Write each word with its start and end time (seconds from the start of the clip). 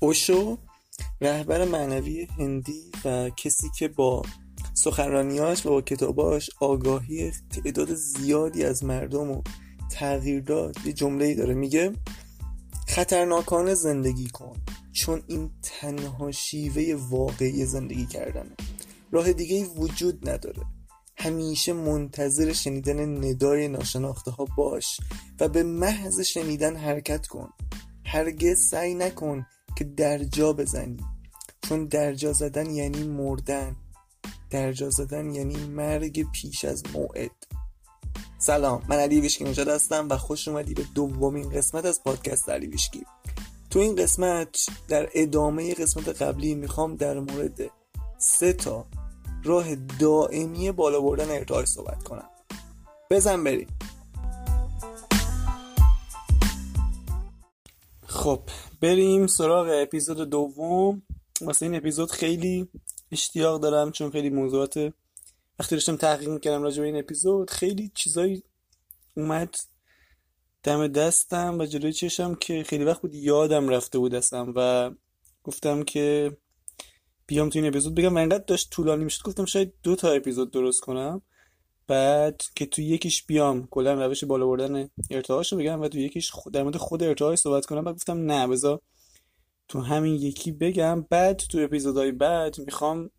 اوشو 0.00 0.58
رهبر 1.20 1.64
معنوی 1.64 2.24
هندی 2.24 2.92
و 3.04 3.30
کسی 3.30 3.70
که 3.78 3.88
با 3.88 4.22
سخنرانیاش 4.74 5.66
و 5.66 5.70
با 5.70 5.82
کتاباش 5.82 6.50
آگاهی 6.60 7.32
تعداد 7.50 7.94
زیادی 7.94 8.64
از 8.64 8.84
مردم 8.84 9.28
رو 9.28 9.42
تغییر 9.90 10.40
داد 10.40 10.76
یه 10.86 10.92
جمله 10.92 11.34
داره 11.34 11.54
میگه 11.54 11.92
خطرناکانه 12.88 13.74
زندگی 13.74 14.28
کن 14.28 14.56
چون 14.92 15.22
این 15.26 15.50
تنها 15.62 16.30
شیوه 16.30 17.00
واقعی 17.08 17.64
زندگی 17.64 18.06
کردنه. 18.06 18.56
راه 19.12 19.32
دیگه 19.32 19.64
وجود 19.64 20.28
نداره. 20.28 20.62
همیشه 21.16 21.72
منتظر 21.72 22.52
شنیدن 22.52 23.24
ندای 23.24 23.68
ناشناخته 23.68 24.30
ها 24.30 24.44
باش 24.56 25.00
و 25.40 25.48
به 25.48 25.62
محض 25.62 26.20
شنیدن 26.20 26.76
حرکت 26.76 27.26
کن. 27.26 27.48
هرگز 28.04 28.68
سعی 28.68 28.94
نکن 28.94 29.46
که 29.78 29.84
درجا 29.84 30.52
بزنی. 30.52 30.96
چون 31.60 31.84
درجا 31.84 32.32
زدن 32.32 32.70
یعنی 32.70 33.02
مردن. 33.02 33.76
درجا 34.50 34.90
زدن 34.90 35.34
یعنی 35.34 35.56
مرگ 35.56 36.30
پیش 36.32 36.64
از 36.64 36.82
موعد. 36.94 37.30
سلام 38.38 38.82
من 38.88 38.96
علی 38.96 39.20
ویشکی 39.20 39.44
نژاد 39.44 39.68
هستم 39.68 40.08
و 40.08 40.16
خوش 40.16 40.48
اومدی 40.48 40.74
به 40.74 40.84
دومین 40.94 41.50
قسمت 41.50 41.84
از 41.84 42.02
پادکست 42.04 42.48
علی 42.48 42.66
ویشکی. 42.66 43.06
تو 43.70 43.78
این 43.78 43.96
قسمت 43.96 44.66
در 44.88 45.08
ادامه 45.14 45.74
قسمت 45.74 46.22
قبلی 46.22 46.54
می‌خوام 46.54 46.96
در 46.96 47.20
مورد 47.20 47.60
سه 48.18 48.52
تا 48.52 48.86
راه 49.44 49.74
دائمی 49.74 50.72
بالا 50.72 51.00
بردن 51.00 51.30
ارتعاش 51.30 51.68
صحبت 51.68 52.02
کنم. 52.02 52.28
بزن 53.10 53.44
بریم. 53.44 53.77
خب 58.28 58.42
بریم 58.80 59.26
سراغ 59.26 59.68
اپیزود 59.82 60.30
دوم. 60.30 61.02
واسه 61.40 61.66
این 61.66 61.74
اپیزود 61.74 62.10
خیلی 62.10 62.68
اشتیاق 63.12 63.60
دارم 63.60 63.92
چون 63.92 64.10
خیلی 64.10 64.30
موضوعات 64.30 64.76
وقتی 65.58 65.74
داشتم 65.74 65.96
تحقیق 65.96 66.28
می‌کردم 66.28 66.62
راجع 66.62 66.80
به 66.80 66.86
این 66.86 66.96
اپیزود 66.96 67.50
خیلی 67.50 67.90
چیزایی 67.94 68.42
اومد 69.16 69.54
دم 70.62 70.88
دستم 70.88 71.58
و 71.58 71.66
جلوی 71.66 71.92
چشم 71.92 72.34
که 72.34 72.62
خیلی 72.62 72.84
وقت 72.84 73.00
بود 73.00 73.14
یادم 73.14 73.68
رفته 73.68 73.98
بود 73.98 74.14
اصلا 74.14 74.52
و 74.56 74.90
گفتم 75.44 75.82
که 75.82 76.36
بیام 77.26 77.50
تو 77.50 77.58
این 77.58 77.68
اپیزود. 77.68 77.94
بگم 77.94 78.14
و 78.14 78.18
انقدر 78.18 78.44
داشت 78.44 78.70
طولانی 78.70 79.04
می‌شد 79.04 79.22
گفتم 79.22 79.44
شاید 79.44 79.72
دو 79.82 79.96
تا 79.96 80.10
اپیزود 80.10 80.50
درست 80.50 80.80
کنم. 80.80 81.22
بعد 81.88 82.42
که 82.54 82.66
تو 82.66 82.82
یکیش 82.82 83.26
بیام 83.26 83.68
کلا 83.70 84.06
روش 84.06 84.24
بالا 84.24 84.46
بردن 84.46 84.88
ارتعاش 85.10 85.52
رو 85.52 85.58
بگم 85.58 85.80
و 85.80 85.88
تو 85.88 85.98
یکیش 85.98 86.32
در 86.52 86.62
مورد 86.62 86.76
خود 86.76 87.02
ارتعاش 87.02 87.38
صحبت 87.38 87.66
کنم 87.66 87.84
بعد 87.84 87.94
گفتم 87.94 88.18
نه 88.18 88.46
بذار 88.46 88.80
تو 89.68 89.80
همین 89.80 90.14
یکی 90.14 90.52
بگم. 90.52 91.06
بعد 91.10 91.36
تو 91.36 91.58
اپیزودهای 91.58 92.12
بعد 92.12 92.58
می‌خوام 92.58 93.10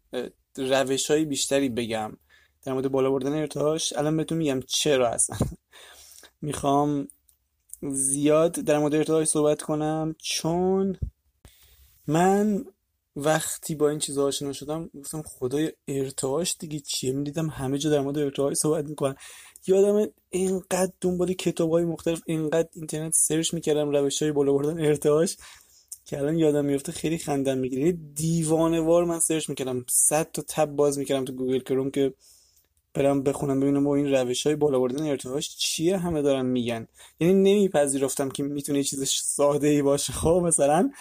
روش 0.57 1.11
های 1.11 1.25
بیشتری 1.25 1.69
بگم 1.69 2.17
در 2.63 2.73
مورد 2.73 2.91
بالا 2.91 3.11
بردن 3.11 3.33
ارتعاش. 3.33 3.93
الان 3.93 4.17
بهتون 4.17 4.37
میگم 4.37 4.59
چرا 4.67 5.09
اصلا. 5.09 5.37
می‌خوام 6.41 7.07
زیاد 7.91 8.51
در 8.51 8.79
مورد 8.79 8.95
ارتعاش 8.95 9.27
صحبت 9.27 9.61
کنم 9.61 10.15
چون 10.17 10.97
من 12.07 12.65
وقتی 13.15 13.75
با 13.75 13.89
این 13.89 13.99
چیزا 13.99 14.25
آشنا 14.25 14.53
شدم 14.53 14.89
گفتم 14.99 15.21
خدای 15.25 15.71
ارتعاش 15.87 16.55
دیگه 16.59 16.79
چیه؟ 16.79 17.11
می‌دیدم 17.11 17.47
همه 17.49 17.77
جا 17.77 17.89
در 17.89 18.01
مورد 18.01 18.17
ارتعاش 18.17 18.57
صحبت 18.57 18.85
می‌کنن. 18.85 19.15
یادم 19.67 20.07
اینقدر 20.29 20.91
دنبال 21.01 21.33
کتاب 21.33 21.71
های 21.71 21.83
مختلف 21.83 22.21
اینقدر 22.25 22.69
اینترنت 22.73 23.13
search 23.15 23.53
می‌کردم 23.53 23.89
روش 23.89 24.21
های 24.21 24.31
بالا 24.31 24.53
بردن 24.53 24.85
ارتعاش 24.85 25.37
که 26.05 26.17
الان 26.17 26.37
یادم 26.37 26.65
میفته 26.65 26.91
خیلی 26.91 27.17
خندم 27.17 27.57
می‌گیره. 27.57 27.91
دیوانه 27.91 28.81
وار 28.81 29.05
من 29.05 29.19
search 29.19 29.49
می‌کردم. 29.49 29.85
صد 29.89 30.31
تا 30.31 30.43
tab 30.47 30.65
باز 30.65 30.97
می‌کردم 30.99 31.25
تو 31.25 31.33
گوگل 31.33 31.59
کروم 31.59 31.91
که 31.91 32.13
برم 32.93 33.23
بخونم 33.23 33.59
ببینم 33.59 33.83
بابا 33.83 33.95
این 33.95 34.11
روش 34.11 34.47
های 34.47 34.55
بالا 34.55 34.79
بردن 34.79 35.07
ارتعاش 35.07 35.57
چیه 35.57 35.97
همه 35.97 36.21
دارن 36.21 36.45
میگن. 36.45 36.87
یعنی 37.19 37.33
نمیپذیرفتم 37.33 38.29
که 38.29 38.43
می‌تونه 38.43 38.83
چیز 38.83 39.09
ساده 39.09 39.67
ای 39.67 39.81
باشه. 39.81 40.13
خب 40.13 40.41
مثلا 40.45 40.91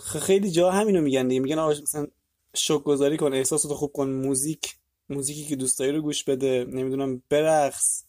خیلی 0.00 0.50
جا 0.50 0.70
همینو 0.70 1.00
میگن 1.00 1.28
دیگه. 1.28 1.40
میگن 1.40 1.58
آقا 1.58 1.70
مثلا 1.82 2.06
شکرگزاری 2.56 3.16
کن 3.16 3.32
احساساتو 3.32 3.74
خوب 3.74 3.92
کن 3.92 4.10
موزیک 4.10 4.76
موزیکی 5.08 5.44
که 5.44 5.56
دوست 5.56 5.78
داری 5.78 5.92
رو 5.92 6.02
گوش 6.02 6.24
بده 6.24 6.66
نمی‌دونم 6.68 7.22
برقص 7.28 8.04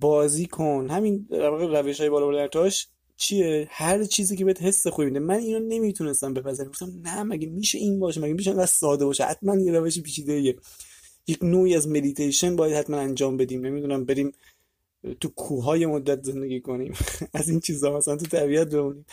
بازی 0.00 0.46
کن. 0.46 0.86
همین 0.90 1.26
روش 1.30 2.00
های 2.00 2.10
بالا 2.10 2.40
ارتعاش 2.40 2.88
چیه؟ 3.16 3.68
هر 3.70 4.04
چیزی 4.04 4.36
که 4.36 4.44
بهت 4.44 4.62
حس 4.62 4.86
خوبی 4.86 5.06
میده. 5.06 5.18
من 5.18 5.38
اینو 5.38 5.58
نمی‌تونستم 5.58 6.34
بپذیرم. 6.34 6.68
گفتم 6.68 6.92
نه 7.02 7.22
مگه 7.22 7.48
میشه 7.48 7.78
این 7.78 8.00
باشه؟ 8.00 8.20
مگه 8.20 8.32
میشه 8.32 8.50
انقدر 8.50 8.66
ساده 8.66 9.04
باشه؟ 9.04 9.24
حتما 9.24 9.56
یه 9.56 9.72
روش 9.72 10.00
پیچیده 10.00 10.56
یک 11.26 11.38
نوعی 11.42 11.76
از 11.76 11.88
مدیتیشن 11.88 12.56
باید 12.56 12.74
حتما 12.74 12.96
انجام 12.96 13.36
بدیم. 13.36 13.66
نمی‌دونم 13.66 14.04
بریم 14.04 14.32
تو 15.20 15.28
کوه 15.28 15.61
ها 15.61 15.69
یه 15.69 15.86
مدت 15.86 16.22
زندگی 16.22 16.60
کنیم. 16.60 16.94
از 17.32 17.48
این 17.48 17.60
چیزا 17.60 17.96
مثلا 17.96 18.16
تو 18.16 18.26
طبیعت 18.26 18.68
بمونیم. 18.74 19.06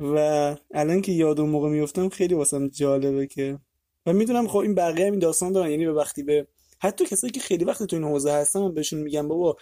و 0.00 0.56
الان 0.74 1.00
که 1.02 1.12
یاد 1.12 1.40
اون 1.40 1.50
موقع 1.50 1.68
میفتم 1.68 2.08
خیلی 2.08 2.34
واسم 2.34 2.68
جالبه 2.68 3.26
که 3.26 3.58
و 4.06 4.12
می‌دونم 4.12 4.48
خب 4.48 4.58
این 4.58 4.74
بقیه 4.74 5.06
هم 5.06 5.12
این 5.12 5.20
داستان 5.20 5.52
دارن. 5.52 5.70
یعنی 5.70 5.86
به 5.86 5.92
وقتی 5.92 6.22
به 6.22 6.46
حتی 6.80 7.06
کسایی 7.06 7.30
که 7.30 7.40
خیلی 7.40 7.64
وقت 7.64 7.82
تو 7.82 7.96
این 7.96 8.04
حوزه 8.04 8.32
هستن 8.32 8.74
بهشون 8.74 9.00
میگم 9.00 9.28
بابا 9.28 9.56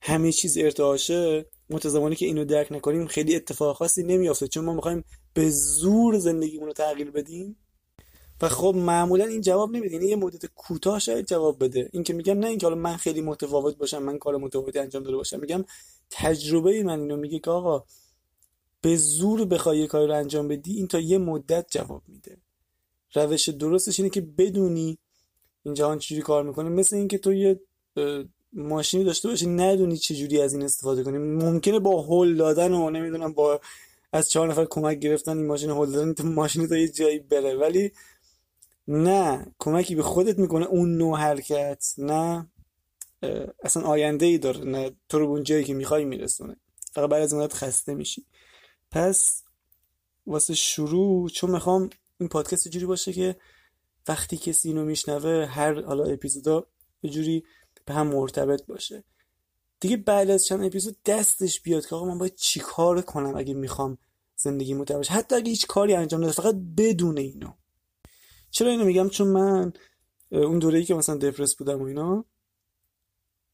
همه 0.00 0.32
چیز 0.32 0.58
ارتعاشه 0.58 1.46
متزمانی 1.70 2.16
که 2.16 2.26
اینو 2.26 2.44
درک 2.44 2.72
نکنیم 2.72 3.06
خیلی 3.06 3.36
اتفاق 3.36 3.76
خاصی 3.76 4.02
نمیافته. 4.02 4.48
چون 4.48 4.64
ما 4.64 4.74
می‌خوایم 4.74 5.04
به 5.34 5.50
زور 5.50 6.18
زندگیمون 6.18 6.72
تغییر 6.72 7.10
بدیم. 7.10 7.56
و 8.42 8.48
خب 8.48 8.74
معمولا 8.76 9.24
این 9.24 9.40
جواب 9.40 9.76
نمیده. 9.76 9.94
یعنی 9.94 10.06
یه 10.06 10.16
مدت 10.16 10.46
کوتاه 10.46 10.98
شاید 10.98 11.26
جواب 11.26 11.64
بده. 11.64 11.88
این 11.92 12.02
که 12.02 12.12
میگم 12.12 12.38
نه 12.38 12.46
اینکه 12.46 12.66
حالا 12.66 12.78
من 12.78 12.96
خیلی 12.96 13.20
متفاوت 13.20 13.76
باشم 13.76 14.02
من 14.02 14.18
کار 14.18 14.36
متفاوتی 14.36 14.78
انجام 14.78 15.02
داده 15.02 15.16
باشم. 15.16 15.40
میگم 15.40 15.64
تجربه 16.10 16.82
من 16.82 17.00
اینو 17.00 17.16
میگه 17.16 17.38
که 17.38 17.50
آقا 17.50 17.84
به 18.86 18.96
زور 18.96 19.44
بخوای 19.44 19.78
یه 19.78 19.86
کاری 19.86 20.06
رو 20.06 20.14
انجام 20.14 20.48
بدی 20.48 20.76
این 20.76 20.86
تا 20.86 21.00
یه 21.00 21.18
مدت 21.18 21.66
جواب 21.70 22.02
میده. 22.08 22.36
روش 23.14 23.48
درستش 23.48 24.00
اینه 24.00 24.10
که 24.10 24.20
بدونی 24.20 24.98
این 25.62 25.74
جهان 25.74 25.98
چجوری 25.98 26.22
کار 26.22 26.42
می‌کنه. 26.42 26.68
مثل 26.68 26.96
اینکه 26.96 27.18
تو 27.18 27.32
یه 27.32 27.60
ماشینی 28.52 29.04
داشته 29.04 29.28
باشی 29.28 29.46
ندونی 29.46 29.96
چجوری 29.96 30.40
از 30.40 30.54
این 30.54 30.62
استفاده 30.62 31.04
کنی. 31.04 31.18
ممکنه 31.18 31.78
با 31.78 32.02
هول 32.02 32.36
دادن 32.36 32.72
و 32.72 32.90
نمی‌دونم 32.90 33.32
با 33.32 33.60
از 34.12 34.30
چهار 34.30 34.48
نفر 34.48 34.64
کمک 34.64 34.98
گرفتن 34.98 35.36
این 35.36 35.46
ماشین 35.46 35.70
هول 35.70 35.90
دادن 35.90 36.12
تو 36.14 36.24
ماشین 36.24 36.68
تا 36.68 36.76
یه 36.76 36.88
جایی 36.88 37.18
بره. 37.18 37.54
ولی 37.54 37.92
نه 38.88 39.46
کمکی 39.58 39.94
به 39.94 40.02
خودت 40.02 40.38
می‌کنه 40.38 40.66
اون 40.66 40.96
نوع 40.96 41.18
حرکت. 41.18 41.94
نه 41.98 42.46
اصلا 43.62 43.82
آینده 43.82 44.26
ای 44.26 44.38
داره 44.38 44.64
نه 44.64 44.90
تو 45.08 45.18
رو 45.18 45.26
اون 45.26 45.42
جایی 45.42 45.64
که 45.64 45.74
می‌خوای 45.74 46.04
میرسونه. 46.04 46.56
فقط 46.92 47.10
بعد 47.10 47.22
از 47.22 47.34
مدت 47.34 47.54
خسته 47.54 47.94
میشی. 47.94 48.24
پس 48.90 49.42
واسه 50.26 50.54
شروع 50.54 51.28
چون 51.28 51.50
می‌خوام 51.50 51.90
این 52.20 52.28
پادکست 52.28 52.68
جوری 52.68 52.86
باشه 52.86 53.12
که 53.12 53.36
وقتی 54.08 54.36
کسی 54.36 54.68
اینو 54.68 54.84
میشنوه 54.84 55.46
هر 55.46 55.82
حالا 55.82 56.04
اپیزودا 56.04 56.66
یه 57.02 57.10
جوری 57.10 57.44
به 57.84 57.94
هم 57.94 58.06
مرتبط 58.06 58.66
باشه. 58.66 59.04
دیگه 59.80 59.96
بعد 59.96 60.30
از 60.30 60.46
چند 60.46 60.64
اپیزود 60.64 60.96
دستش 61.04 61.60
بیاد 61.60 61.86
که 61.86 61.94
آقا 61.94 62.04
من 62.04 62.18
باید 62.18 62.34
چیکار 62.34 63.02
کنم 63.02 63.36
اگه 63.36 63.54
می‌خوام 63.54 63.98
زندگی 64.36 64.74
متوجه 64.74 65.12
حتی 65.12 65.34
اگه 65.34 65.50
هیچ 65.50 65.66
کاری 65.66 65.94
انجام 65.94 66.24
نده 66.24 66.32
فقط 66.32 66.54
بدون 66.76 67.18
اینو. 67.18 67.52
چرا 68.50 68.70
اینو 68.70 68.84
میگم؟ 68.84 69.08
چون 69.08 69.28
من 69.28 69.72
اون 70.30 70.58
دوره‌ای 70.58 70.84
که 70.84 70.94
مثلا 70.94 71.16
دپرس 71.16 71.56
بودم 71.56 71.82
و 71.82 71.84
اینا 71.84 72.24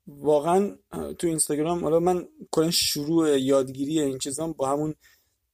واقعا 0.06 0.76
تو 1.18 1.26
اینستاگرام 1.26 1.84
حالا 1.84 2.00
من 2.00 2.28
کلا 2.50 2.70
شروع 2.70 3.38
یادگیری 3.40 4.00
این 4.00 4.18
چیزام 4.18 4.52
با 4.52 4.68
همون 4.68 4.94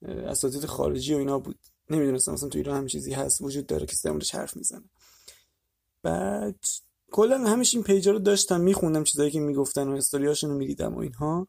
اساتید 0.02 0.66
خارجی 0.66 1.14
و 1.14 1.18
اینا 1.18 1.38
بود. 1.38 1.58
نمی‌دونستم 1.90 2.32
مثلا 2.32 2.48
تو 2.48 2.58
ایران 2.58 2.76
هم 2.76 2.86
چیزی 2.86 3.12
هست 3.12 3.40
وجود 3.40 3.66
داره 3.66 3.86
که 3.86 3.96
در 4.04 4.18
حرف 4.32 4.56
می‌زنه. 4.56 4.84
بعد 6.02 6.64
کلا 7.10 7.38
همیشه 7.38 7.76
این 7.76 7.84
پیجا 7.84 8.12
رو 8.12 8.18
داشتم 8.18 8.60
میخوندم 8.60 9.04
چیزایی 9.04 9.30
که 9.30 9.40
می‌گفتن 9.40 9.88
و 9.88 9.92
استوریاشون 9.92 10.50
رو 10.50 10.56
می‌دیدم 10.56 10.94
و 10.94 10.98
اینها. 10.98 11.48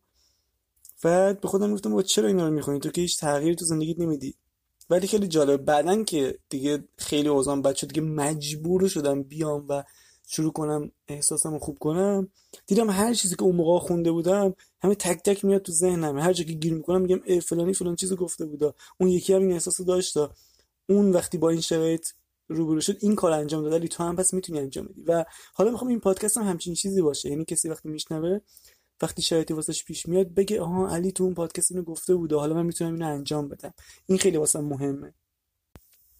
بعد 1.03 1.41
به 1.41 1.47
خودم 1.47 1.73
گفتم 1.73 1.93
با 1.93 2.01
چرا 2.01 2.27
اینا 2.27 2.47
رو 2.47 2.53
می‌خونی؟ 2.53 2.79
تو 2.79 2.89
که 2.89 3.01
هیچ 3.01 3.19
تغییری 3.19 3.55
تو 3.55 3.65
زندگیت 3.65 3.99
نمیدی. 3.99 4.35
ولی 4.89 5.07
خیلی 5.07 5.27
جالب 5.27 5.65
بعدن 5.65 6.03
که 6.03 6.39
دیگه 6.49 6.83
خیلی 6.97 7.29
اوزان 7.29 7.73
شد 7.73 7.87
دیگه 7.87 8.01
مجبور 8.01 8.87
شدم 8.87 9.23
بیام 9.23 9.65
و 9.69 9.83
شروع 10.31 10.51
کنم 10.51 10.91
احساسم 11.07 11.59
خوب 11.59 11.77
کنم. 11.79 12.29
دیدم 12.67 12.89
هر 12.89 13.13
چیزی 13.13 13.35
که 13.35 13.43
اون 13.43 13.55
موقع 13.55 13.87
خونده 13.87 14.11
بودم 14.11 14.53
همه 14.81 14.95
تک 14.95 15.21
تک 15.25 15.45
میاد 15.45 15.61
تو 15.61 15.71
ذهنم. 15.71 16.17
هر 16.17 16.33
جا 16.33 16.43
که 16.43 16.53
گیر 16.53 16.73
می‌کنم 16.73 17.01
میگم 17.01 17.19
ای 17.25 17.41
فلانی 17.41 17.73
فلان 17.73 17.95
چیزو 17.95 18.15
گفته 18.15 18.45
بودا. 18.45 18.75
اون 18.97 19.09
یکی 19.09 19.33
هم 19.33 19.41
این 19.41 19.51
احساسو 19.51 19.83
داشته 19.83 20.29
اون 20.89 21.11
وقتی 21.11 21.37
با 21.37 21.49
این 21.49 21.61
شرایط 21.61 22.07
روبرو 22.47 22.81
شد 22.81 22.97
این 23.01 23.15
کار 23.15 23.31
انجام 23.31 23.63
داد 23.63 23.73
ولی 23.73 23.87
تو 23.87 24.03
هم 24.03 24.15
پس 24.15 24.33
می‌تونی 24.33 24.59
انجام 24.59 24.85
بدی. 24.85 25.01
و 25.01 25.25
حالا 25.53 25.71
می‌خوام 25.71 25.89
این 25.89 25.99
پادکست 25.99 26.37
هم 26.37 26.43
همچین 26.43 26.73
چیزی 26.73 27.01
باشه. 27.01 27.29
یعنی 27.29 27.45
کسی 27.45 27.69
وقتی 27.69 27.89
میشنوه 27.89 28.39
وقتی 29.01 29.21
شرایطی 29.21 29.53
واسش 29.53 29.83
پیش 29.85 30.07
میاد 30.07 30.33
بگه 30.33 30.61
آها 30.61 30.89
علی 30.89 31.11
تو 31.11 31.23
اون 31.23 31.33
پادکست 31.33 31.71
اینو 31.71 31.83
گفته 31.83 32.15
بوده 32.15 32.35
حالا 32.35 32.55
من 32.55 32.65
می‌تونم 32.65 32.93
اینو 32.93 33.07
انجام 33.07 33.47
بدم. 33.47 33.73
این 34.05 34.17
خیلی 34.17 34.37
واسه 34.37 34.59
مهمه. 34.59 35.13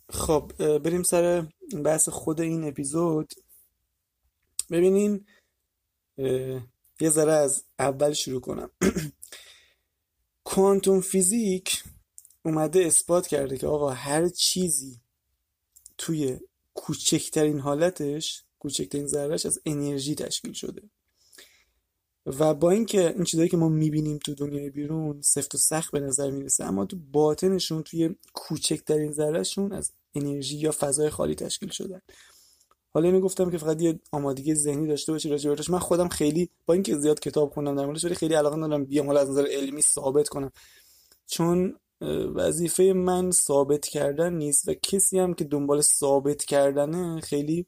خب 0.10 0.52
بریم 0.78 1.04
سر 1.04 1.48
بحث 1.84 2.10
خود 2.10 2.42
این 2.42 2.68
اپیزود. 2.68 3.34
ببینین 4.72 5.26
یه 7.00 7.10
ذره 7.10 7.32
از 7.32 7.64
اول 7.80 8.14
شروع 8.14 8.42
کنم. 8.42 8.72
کوانتوم 10.50 11.02
فیزیک 11.02 11.84
اومده 12.46 12.80
اثبات 12.80 13.28
کرده 13.28 13.58
که 13.58 13.68
آقا 13.68 13.90
هر 13.90 14.28
چیزی 14.28 15.02
توی 15.98 16.40
کوچکترین 16.74 17.60
حالتش 17.60 18.44
کوچکترین 18.60 19.08
ذرهش 19.08 19.46
از 19.46 19.60
انرژی 19.66 20.16
تشکیل 20.16 20.54
شده. 20.54 20.82
و 22.26 22.54
با 22.54 22.72
اینکه 22.72 23.14
این 23.16 23.24
چیزایی 23.24 23.50
که 23.50 23.58
ما 23.58 23.70
می‌بینیم 23.70 24.18
تو 24.18 24.36
دنیای 24.36 24.70
بیرون 24.70 25.22
سفت 25.22 25.56
و 25.56 25.58
سخت 25.58 25.92
به 25.92 26.00
نظر 26.00 26.32
می‌رسه 26.32 26.64
اما 26.64 26.86
تو 26.86 26.98
باطنشون 27.12 27.84
توی 27.84 28.16
کوچکترین 28.34 29.12
ذرهشون 29.12 29.72
از 29.72 29.92
انرژی 30.16 30.58
یا 30.58 30.72
فضای 30.72 31.10
خالی 31.10 31.36
تشکیل 31.36 31.70
شدن. 31.70 32.02
حالا 33.00 33.10
اینو 33.10 33.22
گفتم 33.22 33.50
که 33.50 33.58
فقط 33.58 33.82
یه 33.82 34.00
آمادگی 34.12 34.56
ذهنی 34.56 34.88
داشته 34.88 35.12
باشی 35.12 35.30
راجع 35.30 35.50
بهش. 35.50 35.70
من 35.70 35.80
خودم 35.80 36.08
خیلی 36.08 36.50
با 36.66 36.74
اینکه 36.74 36.98
زیاد 36.98 37.20
کتاب 37.20 37.54
خوندم 37.54 37.76
در 37.76 37.86
موردش 37.86 38.06
ولی 38.06 38.16
خیلی 38.16 38.34
علاقه 38.34 38.56
دارم 38.56 38.86
بیام 38.86 39.08
حالا 39.08 39.20
از 39.20 39.30
نظر 39.30 39.46
علمی 39.52 39.82
ثابت 39.82 40.30
کنم. 40.30 40.52
چون 41.28 41.76
وظیفه 42.36 42.84
من 42.84 43.32
ثابت 43.32 43.86
کردن 43.86 44.34
نیست 44.34 44.70
و 44.70 44.74
کسی 44.74 45.20
هم 45.20 45.34
که 45.34 45.44
دنبال 45.44 45.82
ثابت 45.82 46.44
کردنه 46.44 47.22
خیلی 47.22 47.66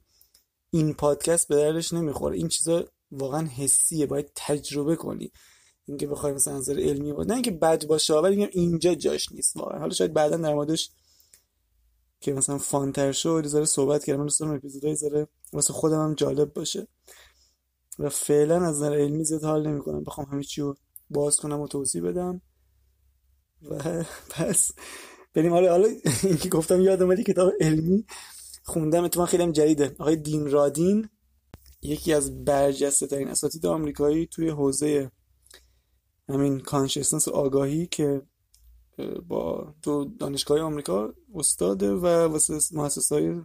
این 0.72 0.94
پادکست 0.94 1.48
به 1.48 1.56
دردش 1.56 1.94
نمی‌خوره. 1.94 2.38
این 2.38 2.48
چیزا 2.48 2.86
واقعا 3.12 3.48
حسیه 3.58 4.06
باید 4.06 4.32
تجربه 4.36 4.96
کنی. 4.96 5.32
اینکه 5.88 6.08
بخوای 6.08 6.34
مثلا 6.34 6.58
نظر 6.58 6.80
علمی 6.80 7.14
بود 7.14 7.28
نه 7.28 7.34
اینکه 7.34 7.52
بد 7.52 7.88
باشه 7.88 8.14
ولی 8.14 8.44
اینجا 8.44 8.96
جاش 8.96 9.32
نیست 9.32 9.58
واقعا. 9.58 9.80
حالا 9.80 9.94
شاید 9.94 10.14
بعدا 10.14 10.38
در 10.38 10.54
موردش 10.54 10.90
که 12.22 12.34
مثلا 12.34 12.58
فانتر 12.58 13.12
شد 13.12 13.48
ذره 13.48 13.66
صحبت 13.66 14.04
کردم 14.04 14.24
دوست 14.24 14.40
دارم 14.40 14.56
اپیزودهای 14.56 14.96
ذره 14.96 15.28
واسه 15.54 15.74
خودم 15.74 16.04
هم 16.04 16.14
جالب 16.14 16.54
باشه. 16.54 16.88
و 18.00 18.10
فعلا 18.10 18.56
از 18.56 18.76
نظر 18.76 18.94
علمی 18.94 19.24
زیاد 19.24 19.44
حال 19.44 19.68
نمی‌کنم. 19.68 20.04
بخوام 20.04 20.28
همه 20.32 20.44
چی 20.44 20.62
رو 20.62 20.76
باز 21.10 21.38
کنم 21.38 21.60
و 21.60 21.68
توضیح 21.68 22.02
بدم. 22.02 22.42
و 23.62 24.04
پس 24.36 24.72
بریم. 25.34 25.52
حالا 25.52 25.72
حالا 25.72 25.88
اینکه 26.24 26.50
گفتم 26.50 26.82
یادم 26.82 27.06
اومد 27.06 27.22
کتاب 27.22 27.52
علمی 27.60 28.06
خوندم. 28.64 29.04
اتفاقا 29.04 29.26
خیلی 29.26 29.44
هم 29.44 29.52
جدیده. 29.52 29.96
آقای 30.00 30.16
دین 30.16 30.52
رادین 30.52 31.10
یکی 31.82 32.14
از 32.14 32.44
برجسته 32.46 33.08
ترین 33.08 33.28
اساتید 33.28 33.66
آمریکایی 33.66 34.28
توی 34.28 34.50
حوزه 34.50 35.12
همین 36.30 36.60
کانشسنس 36.60 37.28
آگاهی 37.28 37.88
که 37.88 38.22
با 39.28 39.74
تو 39.82 40.06
دانشگاه 40.06 40.60
آمریکا 40.60 41.14
استاده 41.36 41.92
و 41.92 42.06
واسه 42.08 42.78
مؤسسه 42.78 43.16
های 43.16 43.42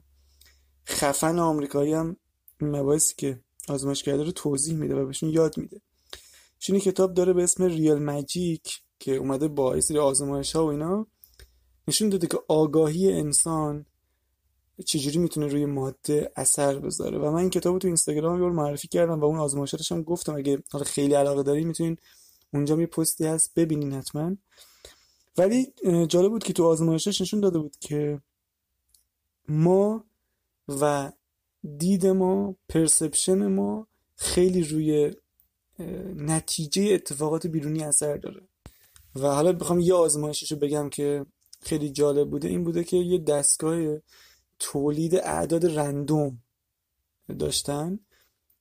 خفن 0.89 1.39
آمریکایی 1.39 1.93
هم 1.93 2.17
مباحثی 2.61 3.15
که 3.19 3.41
آزمایش 3.69 4.03
کرده 4.03 4.25
رو 4.25 4.33
توضیح 4.33 4.77
میده 4.77 4.95
و 4.95 5.07
بهشون 5.07 5.29
یاد 5.29 5.59
میده. 5.59 5.81
شونی 6.59 6.81
کتاب 6.81 7.15
داره 7.15 7.33
به 7.33 7.43
اسم 7.43 7.65
ریال 7.65 8.03
ماجیک 8.03 8.83
که 8.99 9.17
اومده 9.17 9.49
با 9.49 9.81
سری 9.81 9.99
آزمایش 9.99 10.57
ها 10.57 10.67
و 10.67 10.71
اینا 10.71 11.07
نشون 11.89 12.09
داده 12.09 12.27
که 12.27 12.39
آگاهی 12.49 13.13
انسان 13.13 13.87
چجوری 14.87 15.19
می‌تونه 15.19 15.47
روی 15.47 15.67
ماده 15.67 16.33
اثر 16.37 16.79
بذاره. 16.79 17.19
و 17.19 17.31
من 17.31 17.39
این 17.39 17.51
کتاب 17.51 17.73
رو 17.73 17.79
تو 17.79 17.89
اینستاگرام 17.89 18.43
یه 18.43 18.49
معرفی 18.49 18.89
کردم 18.89 19.21
و 19.21 19.25
اون 19.25 19.39
آزمایشاتش 19.39 19.93
هم 19.93 20.03
گفتم. 20.03 20.35
اگه 20.35 20.63
خیلی 20.87 21.15
علاقه 21.15 21.43
دارین 21.43 21.67
می‌تونین 21.67 21.97
اونجا 22.53 22.81
یه 22.81 22.87
پستی 22.87 23.27
هست 23.27 23.55
ببینین 23.57 23.93
حتما. 23.93 24.37
ولی 25.39 25.73
جالب 26.09 26.31
بود 26.31 26.45
که 26.45 26.53
تو 26.53 26.65
آزمایشش 26.65 27.21
نشون 27.21 27.41
داده 27.41 27.59
بود 27.59 27.77
که 27.81 28.21
ما 29.49 30.05
و 30.69 31.13
دید 31.79 32.07
ما 32.07 32.57
پرسپشن 32.69 33.47
ما 33.47 33.87
خیلی 34.17 34.65
روی 34.65 35.15
نتیجه 36.17 36.83
اتفاقات 36.83 37.47
بیرونی 37.47 37.83
اثر 37.83 38.17
داره. 38.17 38.43
و 39.17 39.21
حالا 39.21 39.53
بخوام 39.53 39.81
یه 39.81 39.95
آزمایشش 39.95 40.53
رو 40.53 40.59
بگم 40.59 40.89
که 40.89 41.27
خیلی 41.61 41.91
جالب 41.91 42.31
بوده. 42.31 42.49
این 42.49 42.65
بوده 42.65 42.85
که 42.85 42.97
یه 42.97 43.19
دستگاه 43.19 43.99
تولید 44.59 45.15
اعداد 45.15 45.67
رندوم 45.79 46.39
داشتن 47.39 47.99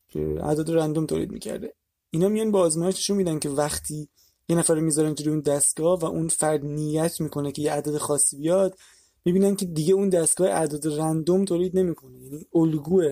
که 0.08 0.20
اعداد 0.20 0.72
رندوم 0.72 1.06
تولید 1.06 1.32
می‌کرده. 1.32 1.74
اینا 2.10 2.30
میان 2.30 2.52
با 2.52 2.60
آزمایششون 2.60 3.18
میدن 3.18 3.40
که 3.40 3.50
وقتی 3.50 4.10
یه 4.50 4.56
نفر 4.56 4.80
می‌ذارن 4.80 5.16
جلوی 5.16 5.32
اون 5.32 5.40
دستگاه 5.40 6.00
و 6.00 6.06
اون 6.06 6.28
فرد 6.28 6.66
نیت 6.66 7.22
می‌کنه 7.22 7.52
که 7.52 7.62
یه 7.62 7.72
عدد 7.72 7.98
خاصی 7.98 8.38
بیاد 8.38 8.78
می‌بینن 9.26 9.56
که 9.56 9.66
دیگه 9.66 9.94
اون 9.94 10.10
دستگاه 10.10 10.50
اعداد 10.50 10.88
رندوم 10.88 11.46
تولید 11.46 11.78
نمی‌کنه. 11.78 12.18
یعنی 12.18 12.46
الگو 12.56 13.04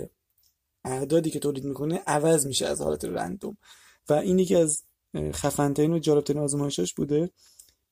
اعدادی 0.86 1.30
که 1.30 1.40
تولید 1.40 1.64
می‌کنه 1.64 2.02
عوض 2.08 2.48
میشه 2.48 2.66
از 2.66 2.82
حالت 2.82 3.06
رندوم. 3.06 3.58
و 4.10 4.14
این 4.14 4.40
یکی 4.40 4.56
از 4.56 4.84
خفنترین 5.32 5.94
و 5.94 6.00
جالبترین 6.00 6.42
آزمایشاش 6.42 6.94
بوده. 6.94 7.30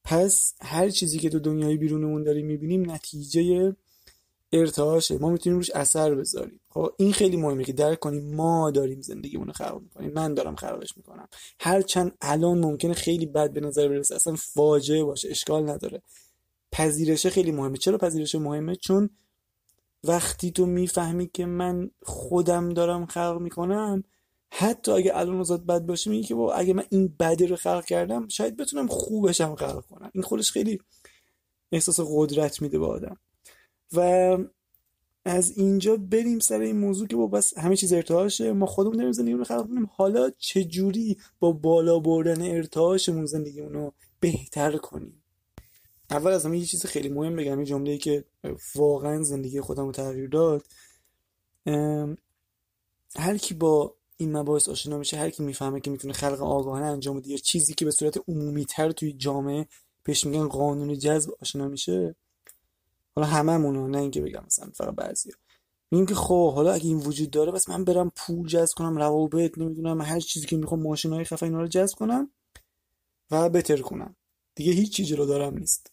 پس 0.04 0.54
هر 0.62 0.90
چیزی 0.90 1.20
که 1.20 1.30
تو 1.30 1.40
دنیای 1.40 1.78
بیرونمون 1.78 2.24
داریم 2.24 2.46
می‌بینیم 2.46 2.92
نتیجه 2.92 3.76
ارتعاشه. 4.54 5.18
ما 5.18 5.30
می‌تونیم 5.30 5.58
روش 5.58 5.70
اثر 5.70 6.16
بذاریم. 6.16 6.60
خب 6.70 6.94
این 6.98 7.14
خیلی 7.14 7.38
مهمه 7.38 7.64
که 7.64 7.74
درک 7.74 8.00
کنیم 8.00 8.36
ما 8.36 8.72
داریم 8.72 9.02
زندگیمون 9.02 9.48
رو 9.48 9.54
خراب 9.54 9.82
می‌کنیم 9.82 10.12
من 10.14 10.34
دارم 10.34 10.56
خرابش 10.56 10.98
می‌کنم. 10.98 11.28
هرچند 11.60 12.18
الان 12.22 12.60
ممکنه 12.60 12.94
خیلی 12.94 13.26
بد 13.26 13.54
به 13.54 13.60
نظر 13.60 13.88
برسه 13.88 14.16
اصلا 14.16 14.36
فاجعه 14.36 15.04
باشه 15.04 15.30
اشکال 15.30 15.70
نداره. 15.70 16.02
پذیرشه 16.72 17.30
خیلی 17.30 17.52
مهمه. 17.52 17.78
چرا 17.78 17.98
پذیرشه 17.98 18.40
مهمه؟ 18.40 18.76
چون 18.76 19.10
وقتی 20.04 20.52
تو 20.52 20.66
می‌فهمی 20.66 21.30
که 21.34 21.46
من 21.46 21.92
خودم 22.04 22.70
دارم 22.70 23.06
خلق 23.06 23.38
می‌کنم 23.42 24.04
حتی 24.54 24.92
اگه 24.92 25.12
الان 25.16 25.38
اوضاع 25.38 25.58
بد 25.58 25.82
باشه 25.82 26.10
میگی 26.10 26.28
که 26.28 26.36
با 26.36 26.54
اگه 26.54 26.74
من 26.74 26.84
این 26.90 27.16
بدی 27.20 27.48
رو 27.48 27.56
خلق 27.56 27.86
کردم 27.86 28.28
شاید 28.28 28.58
بتونم 28.58 28.88
خوبشم 28.88 29.56
خلق 29.56 29.86
کنم. 29.86 30.12
این 30.14 30.24
خودش 30.24 30.52
خیلی 30.52 30.80
احساس 31.72 32.00
قدرت 32.08 32.62
میده 32.62 32.80
به 32.80 32.86
آدم. 32.86 33.18
و 33.96 34.38
از 35.26 35.58
اینجا 35.58 35.98
بریم 35.98 36.40
سر 36.40 36.60
این 36.60 36.78
موضوع 36.78 37.08
که 37.08 37.16
با 37.16 37.28
بس 37.28 37.58
همه 37.58 37.76
چیز 37.76 37.94
ارتعاشه. 37.94 38.54
ما 38.54 38.66
خودمون 38.66 38.98
داریم 38.98 39.12
زندگیمون 39.12 39.44
خلق 39.44 39.68
کنیم 39.68 39.90
حالا 39.96 40.32
چجوری 40.38 41.18
با 41.40 41.52
بالا 41.52 42.00
بردن 42.00 42.42
ارتعاشمون 42.42 43.26
زندگیمون 43.26 43.74
رو 43.74 43.94
بهتر 44.20 44.78
کنیم؟ 44.78 45.24
اول 46.10 46.32
از 46.32 46.46
همه 46.46 46.58
یه 46.58 46.66
چیز 46.66 46.86
خیلی 46.86 47.10
مهم 47.10 47.36
بگم 47.36 47.60
یه 47.60 47.66
جمله 47.66 47.98
که 47.98 48.26
واقعا 48.76 49.24
زندگی 49.24 49.62
خودم 49.62 49.86
رو 49.86 49.92
تغییر 49.92 50.30
داد. 50.30 50.64
هر 53.16 53.38
کی 53.38 53.54
با 53.54 53.96
این 54.18 54.38
مباحث 54.38 54.70
آشنا 54.70 54.98
میشه 54.98 55.18
هر 55.18 55.30
کی 55.30 55.44
می‌فهمه 55.44 55.80
که 55.80 55.92
می‌تونه 55.92 56.14
خلق 56.14 56.42
آگاهانه 56.42 56.86
انجام 56.86 57.20
بده 57.20 57.30
یا 57.30 57.38
چیزی 57.38 57.74
که 57.74 57.86
به 57.86 57.92
صورت 57.92 58.18
عمومی 58.28 58.66
تر 58.66 58.92
توی 58.92 59.14
جامعه 59.14 59.66
پیش 60.04 60.26
میگن 60.26 60.48
قانون 60.48 60.98
جذب 60.98 61.32
آشنا 61.42 61.68
میشه 61.68 62.16
حالا 63.16 63.28
هممون 63.28 63.92
نه 63.92 63.98
اینکه 63.98 64.22
بگم 64.22 64.44
مثلا 64.46 64.72
فقط 64.74 64.96
بعضیا. 64.96 65.34
میگیم 65.92 66.06
که 66.06 66.16
خب 66.16 66.54
حالا 66.54 66.72
اگه 66.72 66.86
این 66.86 66.98
وجود 66.98 67.32
داره 67.32 67.52
بس 67.52 67.70
من 67.70 67.84
برم 67.84 68.12
پول 68.16 68.48
جذب 68.48 68.74
کنم 68.78 68.98
روابط 68.98 69.58
نمی‌دونم 69.58 70.02
هر 70.02 70.20
چیزی 70.20 70.48
که 70.48 70.58
می‌خوام 70.58 70.82
ماشین 70.82 71.14
های 71.14 71.24
خفه 71.24 71.44
اینا 71.44 71.62
رو 71.62 71.68
جذب 71.68 71.96
کنم 71.98 72.32
و 73.32 73.50
بتر 73.50 73.78
کنم. 73.78 74.16
دیگه 74.56 74.72
هیچ 74.72 74.96
چیزی 74.96 75.16
رو 75.16 75.26
دارم 75.26 75.58
نیست. 75.58 75.92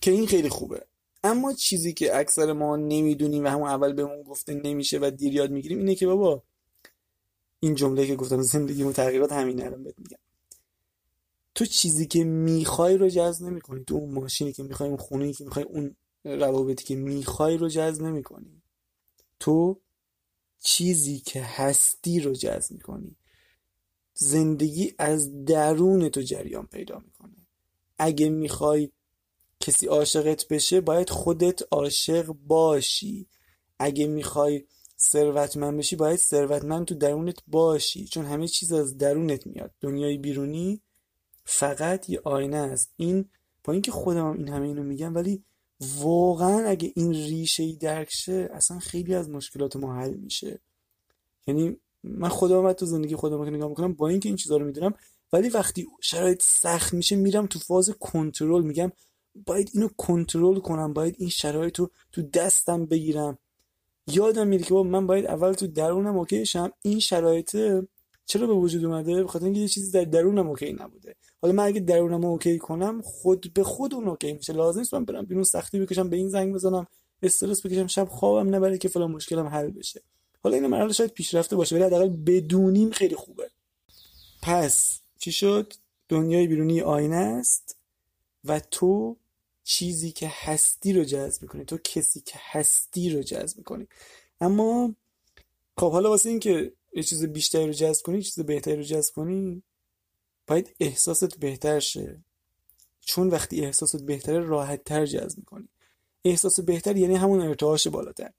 که 0.00 0.10
این 0.10 0.26
خیلی 0.26 0.48
خوبه. 0.48 0.86
اما 1.24 1.52
چیزی 1.52 1.92
که 1.92 2.18
اکثر 2.18 2.52
ما 2.52 2.76
نمی‌دونیم 2.76 3.44
و 3.44 3.48
همون 3.48 3.68
اول 3.68 3.92
بهمون 3.92 4.22
گفته 4.22 4.54
نمیشه 4.54 4.98
و 4.98 5.10
دیر 5.10 5.34
یاد 5.34 5.50
می‌گیریم 5.50 5.78
اینه 5.78 5.94
که 5.94 6.06
بابا 6.06 6.42
این 7.60 7.74
جمله 7.74 8.06
که 8.06 8.16
گفتم 8.16 8.42
زندگی 8.42 8.92
تغییرات 8.92 9.32
همین 9.32 9.66
الان 9.66 9.84
بهت 9.84 9.98
میگم. 9.98 10.18
تو 11.54 11.64
چیزی 11.64 12.06
که 12.06 12.24
می‌خوای 12.24 12.96
رو 12.96 13.08
جذب 13.08 13.46
نمی‌کنی. 13.46 13.84
تو 13.84 13.94
اون 13.94 14.14
ماشینی 14.14 14.52
که 14.52 14.62
می‌خوای 14.62 14.88
اون 14.88 14.98
خونه 14.98 15.32
که 15.32 15.44
می‌خوای 15.44 15.64
اون 15.64 15.96
روابطی 16.26 16.84
که 16.84 16.96
می‌خوای 16.96 17.56
رو 17.56 17.68
جذب 17.68 18.02
نمی‌کنی. 18.02 18.62
تو 19.40 19.80
چیزی 20.60 21.18
که 21.18 21.42
هستی 21.42 22.20
رو 22.20 22.32
جذب 22.32 22.72
می‌کنی. 22.72 23.16
زندگی 24.14 24.94
از 24.98 25.44
درون 25.44 26.08
تو 26.08 26.20
جریان 26.20 26.66
پیدا 26.66 26.98
می‌کنه. 26.98 27.46
اگه 27.98 28.28
می‌خوای 28.28 28.92
کسی 29.60 29.86
عاشقت 29.86 30.48
بشه 30.48 30.80
باید 30.80 31.10
خودت 31.10 31.62
عاشق 31.70 32.26
باشی. 32.26 33.28
اگه 33.78 34.06
می‌خوای 34.06 34.64
ثروتمند 34.98 35.78
بشی 35.78 35.96
باید 35.96 36.18
ثروتمند 36.18 36.86
تو 36.86 36.94
درونت 36.94 37.38
باشی. 37.46 38.04
چون 38.06 38.24
همه 38.24 38.48
چیز 38.48 38.72
از 38.72 38.98
درونت 38.98 39.46
میاد. 39.46 39.74
دنیای 39.80 40.18
بیرونی 40.18 40.82
فقط 41.44 42.10
یه 42.10 42.20
آینه 42.24 42.56
است. 42.56 42.92
این 42.96 43.28
با 43.64 43.72
اینکه 43.72 43.92
خودم 43.92 44.32
این 44.32 44.48
همه 44.48 44.66
اینو 44.66 44.82
میگم 44.82 45.14
ولی 45.14 45.44
واقعا 45.80 46.68
اگه 46.68 46.92
این 46.94 47.12
ریشه 47.12 47.62
ای 47.62 47.72
درک 47.72 48.10
شه 48.10 48.50
اصلا 48.52 48.78
خیلی 48.78 49.14
از 49.14 49.30
مشکلات 49.30 49.76
ما 49.76 49.94
حل 49.94 50.14
میشه. 50.14 50.58
یعنی 51.46 51.76
من 52.04 52.28
خودم 52.28 52.72
تو 52.72 52.86
زندگی 52.86 53.16
خودم 53.16 53.44
که 53.44 53.50
نگاه 53.50 53.68
می‌کنم 53.68 53.92
با 53.92 54.08
اینکه 54.08 54.28
این 54.28 54.36
چیزا 54.36 54.56
رو 54.56 54.66
می‌دونم 54.66 54.94
ولی 55.32 55.48
وقتی 55.48 55.86
شرایط 56.00 56.42
سخت 56.42 56.94
میشه 56.94 57.16
میرم 57.16 57.46
تو 57.46 57.58
فاز 57.58 57.90
کنترل 57.90 58.62
میگم 58.62 58.92
باید 59.46 59.70
اینو 59.74 59.88
کنترل 59.96 60.58
کنم 60.58 60.92
باید 60.92 61.16
این 61.18 61.28
شرایط 61.28 61.78
رو 61.78 61.90
تو 62.12 62.22
دستم 62.22 62.86
بگیرم. 62.86 63.38
یادم 64.06 64.46
میره 64.46 64.64
که 64.64 64.74
من 64.74 65.06
باید 65.06 65.26
اول 65.26 65.52
تو 65.52 65.66
درونم 65.66 66.18
اوکی 66.18 66.46
شم. 66.46 66.72
این 66.82 67.00
شرایط 67.00 67.56
چرا 68.26 68.46
به 68.46 68.54
وجود 68.54 68.84
اومده؟ 68.84 69.24
بخاطر 69.24 69.44
اینکه 69.44 69.60
یه 69.60 69.68
چیزی 69.68 69.90
در 69.90 70.04
درونم 70.04 70.48
okay 70.48 70.72
نبوده. 70.72 71.16
حالا 71.46 71.56
من 71.56 71.64
اگه 71.64 71.80
درونم 71.80 72.24
okay 72.24 72.58
کنم 72.58 73.02
خود 73.02 73.54
به 73.54 73.64
خود 73.64 73.94
اون 73.94 74.08
okay 74.08 74.32
میشه. 74.32 74.52
لازم 74.52 74.78
نیست 74.78 74.94
من 74.94 75.04
برم 75.04 75.24
بیرون 75.24 75.44
سختی 75.44 75.80
بکشم 75.80 76.10
به 76.10 76.16
این 76.16 76.28
زنگ 76.28 76.54
بزنم 76.54 76.86
استرس 77.22 77.66
بکشم 77.66 77.86
شب 77.86 78.08
خوابم 78.08 78.54
نبره 78.54 78.78
که 78.78 78.88
فلان 78.88 79.10
مشکلم 79.10 79.46
حل 79.46 79.70
بشه. 79.70 80.02
حالا 80.42 80.56
این 80.56 80.66
مرحله 80.66 80.92
شاید 80.92 81.10
پیشرفته 81.10 81.56
باشه 81.56 81.74
ولی 81.74 81.84
حداقل 81.84 82.08
بدونیم 82.08 82.90
خیلی 82.90 83.14
خوبه. 83.14 83.50
پس 84.42 85.00
چی 85.18 85.32
شد؟ 85.32 85.72
دنیای 86.08 86.46
بیرونی 86.46 86.80
آینه 86.80 87.16
است 87.16 87.76
و 88.44 88.60
تو 88.60 89.16
چیزی 89.64 90.10
که 90.10 90.30
هستی 90.32 90.92
رو 90.92 91.04
جذب 91.04 91.42
می‌کنی. 91.42 91.64
تو 91.64 91.78
کسی 91.78 92.20
که 92.20 92.34
هستی 92.38 93.10
رو 93.10 93.22
جذب 93.22 93.58
می‌کنی. 93.58 93.86
اما 94.40 94.94
خب 95.78 95.92
حالا 95.92 96.10
واسه 96.10 96.28
این 96.28 96.40
که 96.40 96.72
یه 96.94 97.02
چیز 97.02 97.24
بیشتری 97.24 97.66
رو 97.66 97.72
جذب 97.72 98.02
کنی 98.02 98.22
چیز 98.22 98.40
بهتری 98.40 98.76
رو 98.76 98.82
جذب 98.82 99.14
کنی 99.14 99.62
باید 100.46 100.74
احساست 100.80 101.38
بهتر 101.38 101.80
شه. 101.80 102.20
چون 103.00 103.28
وقتی 103.28 103.64
احساست 103.64 104.02
بهتره 104.02 104.40
راحت 104.40 104.84
تر 104.84 105.06
جذب 105.06 105.38
می‌کنی. 105.38 105.68
احساس 106.24 106.60
بهتر 106.60 106.96
یعنی 106.96 107.14
همون 107.14 107.40
ارتعاش 107.40 107.88
بالاتر. 107.88 108.30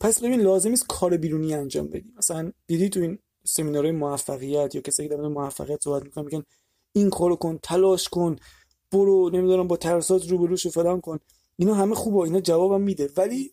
پس 0.00 0.20
ببین 0.20 0.40
لازم 0.40 0.70
نیست 0.70 0.86
کار 0.88 1.16
بیرونی 1.16 1.54
انجام 1.54 1.88
بدی. 1.88 2.12
مثلا 2.18 2.52
دیدی 2.66 2.88
تو 2.88 3.00
این 3.00 3.18
سمینارهای 3.44 3.92
موفقیت 3.92 4.74
یا 4.74 4.80
کسی 4.80 5.08
که 5.08 5.08
در 5.08 5.16
موفقیت 5.16 5.82
صحبت 5.84 6.02
می‌کنن 6.02 6.24
میگن 6.24 6.42
این 6.92 7.10
کارو 7.10 7.36
کن 7.36 7.58
تلاش 7.62 8.08
کن 8.08 8.36
برو 8.92 9.30
نمی‌دونم 9.30 9.68
با 9.68 9.76
ترسات 9.76 10.30
روبروش 10.30 10.66
فلان 10.66 11.00
کن. 11.00 11.18
اینا 11.56 11.74
همه 11.74 11.94
خوبه 11.94 12.18
اینا 12.18 12.40
جوابم 12.40 12.80
میده. 12.80 13.10
ولی 13.16 13.52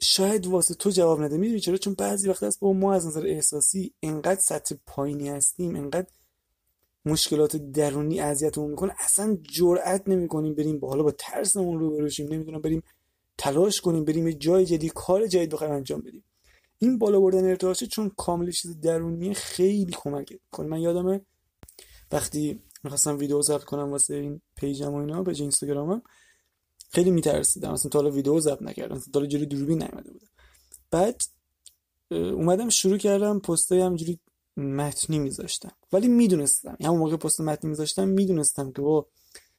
شاید 0.00 0.46
واسه 0.46 0.74
تو 0.74 0.90
جواب 0.90 1.22
نده. 1.22 1.36
می‌دونی 1.36 1.60
چرا؟ 1.60 1.76
چون 1.76 1.94
بعضی 1.94 2.28
وقت 2.28 2.42
هست 2.42 2.60
با 2.60 2.72
ما 2.72 2.94
از 2.94 3.06
نظر 3.06 3.26
احساسی 3.26 3.94
انقدر 4.02 4.40
سطح 4.40 4.74
پایینی 4.86 5.28
هستیم 5.28 5.76
انقدر 5.76 6.06
مشکلات 7.04 7.56
درونی 7.56 8.20
اذیتمون 8.20 8.70
می‌کنه. 8.70 8.94
اصلا 8.98 9.38
جرئت 9.42 10.08
نمی‌کنیم 10.08 10.54
بریم 10.54 10.78
با 10.78 10.88
حالا 10.88 11.02
با 11.02 11.10
ترسمون 11.18 11.78
رو 11.78 11.90
بروشیم 11.90 12.32
نمی‌دونم 12.32 12.60
بریم 12.60 12.82
تلاش 13.38 13.80
کنیم 13.80 14.04
بریم 14.04 14.26
یه 14.26 14.34
جای 14.34 14.66
جدید 14.66 14.92
کار 14.92 15.26
جدید 15.26 15.50
بخوایم 15.50 15.72
انجام 15.72 16.00
بدیم. 16.00 16.24
این 16.78 16.98
بالا 16.98 17.20
بردن 17.20 17.44
ارتعاشه 17.44 17.86
چون 17.86 18.10
کامل 18.16 18.50
چیز 18.50 18.80
درونی 18.80 19.34
خیلی 19.34 19.92
کمک 19.92 20.32
می‌کنه 20.32 20.66
من 20.66 20.80
یادمه 20.80 21.20
وقتی 22.12 22.60
می‌خواستم 22.84 23.18
ویدیو 23.18 23.42
ضبط 23.42 23.64
کنم 23.64 23.90
واسه 23.90 24.14
این 24.14 24.40
پیجم 24.56 24.94
و 24.94 24.96
اینا 24.96 25.22
به 25.22 25.32
اینستاگرامم 25.32 26.02
خیلی 26.90 27.10
میترسیدم. 27.10 27.72
اصلا 27.72 27.88
تا 27.88 27.98
حالا 27.98 28.10
ویدیو 28.10 28.40
ضبط 28.40 28.62
نکردم. 28.62 28.98
تا 28.98 29.04
حالا 29.14 29.26
جوری 29.26 29.46
دوربین 29.46 29.82
نیومده 29.82 30.10
بودم. 30.12 30.26
بعد 30.90 31.22
اومدم 32.10 32.68
شروع 32.68 32.98
کردم 32.98 33.38
پستای 33.38 33.80
همجوری 33.80 34.18
متنی 34.56 35.18
میذاشتم. 35.18 35.72
ولی 35.92 36.08
می‌دونستم. 36.08 36.76
همون 36.80 36.98
موقع 36.98 37.16
پست 37.16 37.40
متنی 37.40 37.70
میذاشتم 37.70 38.08
می‌دونستم 38.08 38.72
که 38.72 38.82
با 38.82 39.06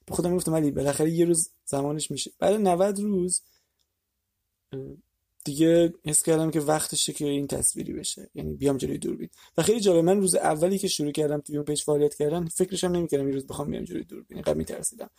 به 0.06 0.14
خودم 0.14 0.36
گفتم 0.36 0.52
ولی 0.52 0.70
بالاخره 0.70 1.10
یه 1.10 1.24
روز 1.24 1.50
زمانش 1.64 2.10
میشه. 2.10 2.30
بعد 2.38 2.54
90 2.54 2.98
روز 3.00 3.42
دیگه 5.44 5.94
حس 6.04 6.22
کردم 6.22 6.50
که 6.50 6.60
وقتشه 6.60 7.12
که 7.12 7.24
این 7.24 7.46
تصویری 7.46 7.92
بشه. 7.92 8.30
یعنی 8.34 8.54
بیام 8.54 8.76
جلوی 8.76 8.98
دوربین. 8.98 9.28
و 9.58 9.62
خیلی 9.62 9.80
جالب 9.80 10.04
من 10.04 10.20
روز 10.20 10.34
اولی 10.34 10.78
که 10.78 10.88
شروع 10.88 11.12
کردم 11.12 11.40
توی 11.40 11.56
اون 11.56 11.64
page 11.64 11.82
فعالیت 11.82 12.14
کردن 12.14 12.46
فکرشم 12.46 12.86
نمی‌کردم 12.86 13.24
این 13.24 13.34
روز 13.34 13.46
بخوام 13.46 13.70
بیام 13.70 13.84
جلوی 13.84 14.04
دوربین. 14.04 14.36
اینقدر 14.36 14.54
میترسیدم. 14.54 15.10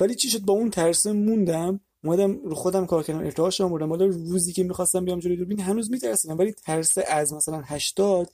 ولی 0.00 0.14
چی 0.14 0.30
شد؟ 0.30 0.40
با 0.40 0.52
اون 0.52 0.70
ترس 0.70 1.06
موندم 1.06 1.80
اومدم 2.04 2.38
رو 2.44 2.54
خودم 2.54 2.86
کار 2.86 3.02
کردم 3.02 3.24
ارتعاش 3.24 3.60
آوردم. 3.60 3.88
حالا 3.88 4.06
روزی 4.06 4.52
که 4.52 4.62
می‌خواستم 4.62 5.04
بیام 5.04 5.18
جلوی 5.18 5.36
دوربین 5.36 5.60
هنوز 5.60 5.90
میترسیدم. 5.90 6.38
ولی 6.38 6.52
ترس 6.52 6.98
از 7.08 7.32
مثلا 7.32 7.62
80 7.64 8.30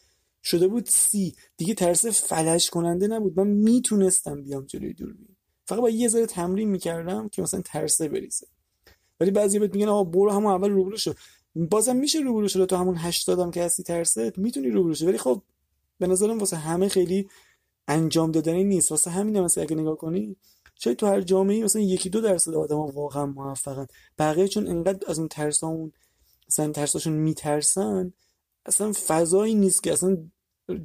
شده 0.49 0.69
بود 0.69 0.87
سی 0.87 1.35
دیگه 1.57 1.75
ترس 1.75 2.07
فلج 2.07 2.71
کننده 2.71 3.07
نبود. 3.07 3.41
من 3.41 3.47
می‌تونستم 3.47 4.43
بیام 4.43 4.65
جلوی 4.65 4.95
دوربین. 4.95 5.37
فقط 5.67 5.81
با 5.81 5.91
یه 5.91 6.09
ذره 6.09 6.27
تمرین 6.27 6.69
می‌کردم 6.69 7.29
که 7.29 7.43
مثلا 7.43 7.61
ترسه 7.61 8.09
بریزه. 8.09 8.47
ولی 9.21 9.31
بعضی 9.31 9.59
بهت 9.59 9.75
میگن 9.75 9.89
آقا 9.89 10.05
برو 10.05 10.31
همون 10.31 10.53
اول 10.53 10.71
روبرو 10.71 10.97
شو. 10.97 11.13
بازم 11.55 11.97
میشه 11.97 12.19
روبرو 12.19 12.49
شد 12.49 12.67
تو 12.67 12.77
همون 12.77 12.97
80 12.97 13.41
هم 13.41 13.51
که 13.51 13.63
هستی 13.63 13.83
ترسه؟ 13.83 14.33
می‌تونی 14.37 14.71
روبرو 14.71 14.95
شو 14.95 15.07
ولی 15.07 15.19
خب 15.19 15.43
به 15.99 16.07
نظرم 16.07 16.39
واسه 16.39 16.57
همه 16.57 16.89
خیلی 16.89 17.29
انجام 17.89 18.31
دادنی 18.31 18.65
نیست. 18.65 18.91
واسه 18.91 19.11
همین 19.11 19.41
مثلا 19.41 19.65
اگه 19.65 19.77
نگاه 19.77 19.97
کنی. 19.97 20.37
شاید 20.81 20.97
تو 20.97 21.07
هر 21.07 21.21
جامعه 21.21 21.65
مثلا 21.65 21.83
یکی 21.83 22.11
دو 22.11 22.21
درصد 22.21 22.55
آدم 22.55 22.77
واقعا 22.77 23.27
موفقن. 23.27 23.87
بقیه 24.19 24.49
چون 24.49 24.69
انقدر 24.69 25.11
از 25.11 25.19
اون 25.19 25.29
ترسامون 25.29 25.93
مثلا 26.49 26.73
ترساشون 26.73 27.13
میترسن 27.13 28.13
اصلا 28.67 28.93
فضایی 28.93 29.55
نیست 29.55 29.83
که 29.83 29.93
اصلا 29.93 30.17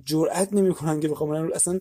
جرئت 0.05 0.53
نمی‌کنن 0.53 0.99
که 0.99 1.07
بخوام 1.07 1.51
اصلا 1.55 1.79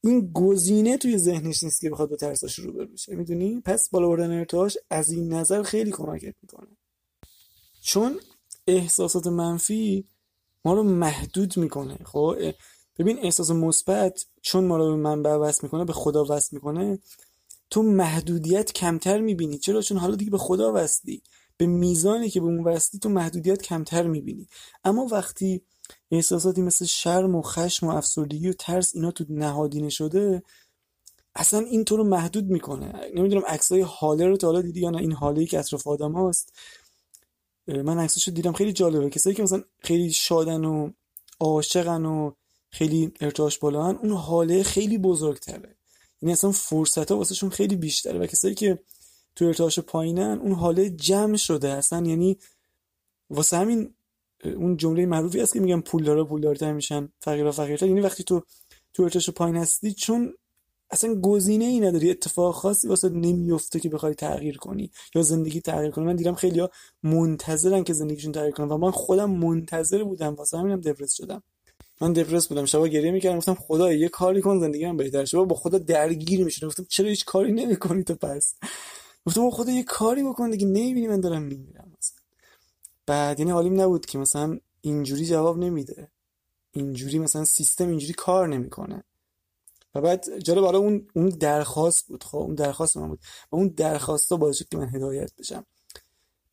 این 0.00 0.30
گزینه 0.32 0.96
توی 0.96 1.18
ذهنش 1.18 1.62
نیست 1.62 1.80
که 1.80 1.90
بخواد 1.90 2.10
با 2.10 2.16
ترساش 2.16 2.58
رو 2.58 2.72
بشه 2.86 3.14
می‌دونی؟ 3.14 3.60
پس 3.60 3.88
بالا 3.90 4.08
بردن 4.08 4.30
ارتعاش 4.30 4.76
از 4.90 5.10
این 5.10 5.32
نظر 5.32 5.62
خیلی 5.62 5.90
کمکت 5.90 6.34
می‌کنه. 6.42 6.68
چون 7.82 8.20
احساسات 8.66 9.26
منفی 9.26 10.08
ما 10.64 10.74
رو 10.74 10.82
محدود 10.82 11.56
می‌کنه. 11.56 11.98
خب؟ 12.04 12.36
ببین 12.98 13.18
احساس 13.18 13.50
مثبت 13.50 14.24
چون 14.42 14.64
ما 14.64 14.76
رو 14.76 14.84
به 14.84 14.96
منبع 14.96 15.30
وصل 15.34 15.60
می‌کنه 15.62 15.84
به 15.84 15.92
خدا 15.92 16.24
وصل 16.24 16.56
می‌کنه 16.56 16.98
تو 17.70 17.82
محدودیت 17.82 18.72
کمتر 18.72 19.20
می‌بینی. 19.20 19.58
چرا؟ 19.58 19.82
چون 19.82 19.98
حالا 19.98 20.16
دیگه 20.16 20.30
به 20.30 20.38
خدا 20.38 20.72
وصلی. 20.74 21.22
به 21.56 21.66
میزانی 21.66 22.30
که 22.30 22.40
به 22.40 22.46
اون 22.46 22.64
وصلی 22.64 23.00
تو 23.00 23.08
محدودیت 23.08 23.62
کمتر 23.62 24.06
می‌بینی. 24.06 24.48
اما 24.84 25.06
وقتی 25.06 25.62
احساساتی 26.10 26.62
مثل 26.62 26.84
شرم 26.84 27.34
و 27.34 27.42
خشم 27.42 27.86
و 27.86 27.90
افسردگی 27.90 28.48
و 28.48 28.52
ترس 28.52 28.94
اینا 28.94 29.10
تو 29.10 29.24
نهادینه 29.28 29.88
شده 29.88 30.42
اصلا 31.34 31.60
این 31.60 31.84
تو 31.84 31.96
رو 31.96 32.04
محدود 32.04 32.44
می‌کنه. 32.44 32.92
نمی‌دونم 33.14 33.42
عکسای 33.46 33.80
حاله 33.80 34.26
رو 34.26 34.36
تا 34.36 34.46
حالا 34.46 34.62
دیدی 34.62 34.80
یا 34.80 34.90
نه؟ 34.90 34.98
این 34.98 35.12
حاله 35.12 35.46
که 35.46 35.58
اطراف 35.58 35.86
آدم 35.86 36.12
هاست. 36.12 36.52
من 37.66 37.98
عکساشو 37.98 38.30
دیدم 38.30 38.52
خیلی 38.52 38.72
جالبه. 38.72 39.10
کسایی 39.10 39.36
که 39.36 39.42
مثلا 39.42 39.62
خیلی 39.78 40.12
شادن 40.12 40.64
و 40.64 40.90
عاشقن 41.40 42.04
و 42.04 42.32
خیلی 42.70 43.12
ارتعاش 43.20 43.58
بالا 43.58 43.86
اون 43.86 44.12
حاله 44.12 44.62
خیلی 44.62 44.98
بزرگتره. 44.98 45.76
یعنی 46.22 46.32
اصلا 46.32 46.52
فرصت 46.52 47.10
ها 47.10 47.18
واسهشون 47.18 47.50
خیلی 47.50 47.76
بیشتره. 47.76 48.18
و 48.18 48.26
کسایی 48.26 48.54
که 48.54 48.78
تو 49.36 49.44
ارتعاش 49.44 49.78
پایینن 49.78 50.38
اون 50.42 50.52
حاله 50.52 50.90
جمع 50.90 51.36
شده. 51.36 51.68
اصلا 51.68 52.06
یعنی 52.06 52.38
واسه 53.30 53.56
همین 53.56 53.94
اون 54.44 54.76
جمله 54.76 55.06
معروفی 55.06 55.40
است 55.40 55.52
که 55.52 55.60
میگن 55.60 55.80
پولدارا 55.80 56.24
پولدارتر 56.24 56.72
میشن 56.72 57.08
فقیرا 57.20 57.52
فقیرتر. 57.52 57.86
یعنی 57.86 58.00
وقتی 58.00 58.24
تو 58.24 58.42
تو 58.94 59.02
ارتعاش 59.02 59.30
پایین 59.30 59.56
هستی 59.56 59.92
چون 59.92 60.34
اصلا 60.90 61.14
گزینه 61.14 61.64
ای 61.64 61.80
نداری 61.80 62.10
اتفاق 62.10 62.54
خاصی 62.54 62.88
واسه 62.88 63.08
نمیفته 63.08 63.80
که 63.80 63.88
بخوای 63.88 64.14
تغییر 64.14 64.56
کنی 64.56 64.90
یا 65.14 65.22
زندگی 65.22 65.60
تغییر 65.60 65.90
کنی. 65.90 66.04
من 66.04 66.16
دیدم 66.16 66.34
خیلیا 66.34 66.70
منتظرن 67.02 67.84
که 67.84 67.92
زندگیشون 67.92 68.32
تغییر 68.32 68.50
کنن 68.50 68.68
و 68.68 68.76
من 68.78 68.90
خودم 68.90 69.30
منتظر 69.30 70.04
بودم 70.04 70.34
واسه 70.34 70.58
همینم 70.58 70.80
دپرس 70.80 71.14
شدم. 71.14 71.42
من 72.00 72.12
دپرس 72.12 72.48
بودم 72.48 72.64
شبا 72.64 72.88
گریه 72.88 73.10
می‌کردم 73.10 73.38
گفتم 73.38 73.54
خدا 73.54 73.92
یه 73.92 74.08
کاری 74.08 74.40
کن 74.40 74.60
زندگی 74.60 74.92
بهتر 74.92 75.24
شه. 75.24 75.44
با 75.44 75.54
خدا 75.56 75.78
درگیر 75.78 76.44
می‌شدم. 76.44 76.68
گفتم 76.68 76.86
چرا 76.88 77.08
هیچ 77.08 77.24
کاری 77.24 77.52
نمی‌کنی 77.52 78.04
تو 78.04 78.14
پس؟ 78.14 78.54
گفتم 79.26 79.50
خدا 79.50 79.72
یه 79.72 79.82
کاری 79.82 80.24
بکن 80.24 80.50
دیگه 80.50 80.66
نمی‌بینی 80.66 81.08
من 81.08 81.20
دارم 81.20 81.42
میمیرم. 81.42 81.92
مثلا 81.98 82.17
بعد 83.08 83.40
یعنی 83.40 83.50
حالیم 83.50 83.80
نبود 83.80 84.06
که 84.06 84.18
مثلا 84.18 84.58
اینجوری 84.80 85.26
جواب 85.26 85.58
نمیده. 85.58 86.08
اینجوری 86.70 87.18
مثلا 87.18 87.44
سیستم 87.44 87.88
اینجوری 87.88 88.12
کار 88.12 88.48
نمی‌کنه. 88.48 89.04
و 89.94 90.00
بعد 90.00 90.38
جالب 90.38 90.64
حالا 90.64 90.78
اون 90.78 91.08
اون 91.14 91.28
درخواست 91.28 92.06
بود. 92.06 92.24
خب 92.24 92.38
اون 92.38 92.54
درخواست 92.54 92.96
من 92.96 93.08
بود. 93.08 93.20
و 93.52 93.56
اون 93.56 93.68
درخواستا 93.68 94.36
باعث 94.36 94.56
شد 94.56 94.68
که 94.68 94.76
من 94.76 94.88
هدایت 94.88 95.36
بشم. 95.38 95.66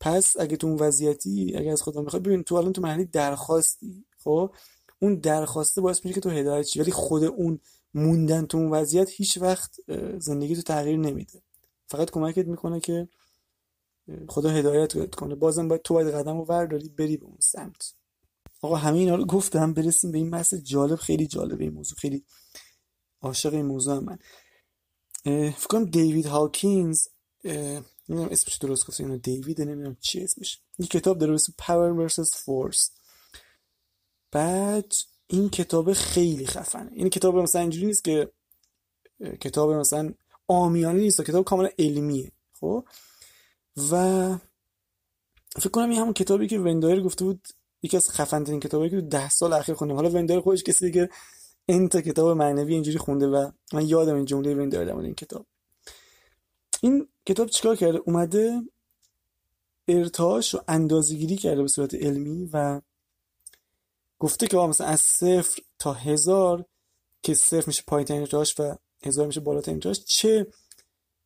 پس 0.00 0.36
اگه 0.40 0.56
تو 0.56 0.66
اون 0.66 0.76
وضعیتی 0.76 1.52
اگه 1.56 1.72
از 1.72 1.82
خودم 1.82 2.04
بخوای 2.04 2.22
ببین 2.22 2.42
تو 2.42 2.54
الان 2.54 2.72
تو 2.72 2.82
مرحله 2.82 3.04
درخواستی. 3.04 4.04
خب 4.18 4.54
اون 4.98 5.14
درخواسته 5.14 5.80
باعث 5.80 6.04
میشه 6.04 6.14
که 6.14 6.20
تو 6.20 6.30
هدایت 6.30 6.66
شی. 6.66 6.80
ولی 6.80 6.92
خود 6.92 7.24
اون 7.24 7.60
موندن 7.94 8.46
تو 8.46 8.58
اون 8.58 8.70
وضعیت 8.70 9.10
هیچ 9.10 9.38
وقت 9.38 9.76
زندگی 10.18 10.56
تو 10.56 10.62
تغییر 10.62 10.96
نمیده. 10.96 11.42
فقط 11.86 12.10
کمکت 12.10 12.46
می‌کنه 12.46 12.80
که 12.80 13.08
خدا 14.28 14.50
هدایت 14.50 15.14
کنه. 15.14 15.34
بازم 15.34 15.68
باید 15.68 15.82
تو 15.82 15.94
باید 15.94 16.14
قدم 16.14 16.38
رو 16.38 16.44
ورداری 16.44 16.88
بری 16.88 17.16
به 17.16 17.24
اون 17.24 17.38
سمت. 17.40 17.94
آقا 18.62 18.76
همه 18.76 18.98
اینا 18.98 19.14
رو 19.14 19.24
گفتم 19.24 19.72
برسیم 19.74 20.12
به 20.12 20.18
این 20.18 20.30
بحث 20.30 20.54
جالب 20.54 20.96
خیلی 20.96 21.26
جالبه 21.26 21.64
این 21.64 21.72
موضوع 21.72 21.98
خیلی 21.98 22.24
عاشق 23.20 23.54
این 23.54 23.66
موضوع 23.66 23.96
هم 23.96 24.04
من. 24.04 24.18
فکر 25.50 25.66
کنم 25.66 25.84
دیوید 25.84 26.26
هاکینز 26.26 27.08
نمی‌دونم 27.44 28.28
اسمش 28.30 28.56
درست 28.56 28.86
گفتم 28.86 29.04
اینو 29.04 29.18
دیوید 29.18 29.62
نمی‌دونم 29.62 29.96
چی 30.00 30.24
اسمش. 30.24 30.60
این 30.78 30.88
کتاب 30.88 31.18
داره 31.18 31.34
اسم 31.34 31.52
Power 31.60 32.10
vs 32.10 32.30
Force. 32.30 32.90
بعد 34.32 34.92
این 35.26 35.50
کتاب 35.50 35.92
خیلی 35.92 36.46
خفنه. 36.46 36.90
این 36.92 37.10
کتاب 37.10 37.36
مثلا 37.36 37.60
اینجوری 37.60 37.86
نیست 37.86 38.04
که 38.04 38.32
کتاب 39.40 39.70
مثلا 39.70 40.14
آمیانه 40.48 41.00
نیست 41.00 41.22
کتاب 41.22 41.44
کاملا 41.44 41.68
علمیه. 41.78 42.32
خب؟ 42.52 42.84
و 43.76 44.36
فکر 45.56 45.70
کنم 45.70 45.90
این 45.90 45.98
همون 45.98 46.12
کتابی 46.12 46.46
که 46.46 46.58
وندایر 46.58 47.02
گفته 47.02 47.24
بود 47.24 47.48
یکی 47.82 47.96
از 47.96 48.10
خفن 48.10 48.44
ترین 48.44 48.60
کتابی 48.60 48.90
که 48.90 49.00
ده 49.00 49.30
سال 49.30 49.52
اخیر 49.52 49.74
خوندم. 49.74 49.94
حالا 49.94 50.10
وندایر 50.10 50.40
خودش 50.40 50.62
کسی 50.62 50.92
که 50.92 51.08
انت 51.68 51.96
کتاب 51.96 52.36
معنوی 52.36 52.74
اینجوری 52.74 52.98
خونده 52.98 53.26
و 53.26 53.50
من 53.72 53.88
یادم 53.88 54.14
این 54.14 54.24
جمله 54.24 54.54
وندایر 54.54 54.84
در 54.84 54.96
این 54.96 55.14
کتاب. 55.14 55.46
این 56.80 57.08
کتاب 57.26 57.48
چیکار 57.48 57.76
کرده؟ 57.76 57.98
اومده 57.98 58.62
ارتعاش 59.88 60.54
رو 60.54 60.60
اندازه‌گیری 60.68 61.36
کرده 61.36 61.62
به 61.62 61.68
صورت 61.68 61.94
علمی 61.94 62.50
و 62.52 62.80
گفته 64.18 64.46
که 64.46 64.56
مثلا 64.56 64.86
از 64.86 65.00
صفر 65.00 65.62
تا 65.78 65.92
هزار 65.92 66.64
که 67.22 67.34
صفر 67.34 67.64
میشه 67.66 67.82
پایین 67.86 68.12
ارتعاش 68.12 68.60
و 68.60 68.74
هزار 69.04 69.26
میشه 69.26 69.40
بالاترین 69.40 69.76
ارتعاش 69.76 70.04
چه 70.04 70.46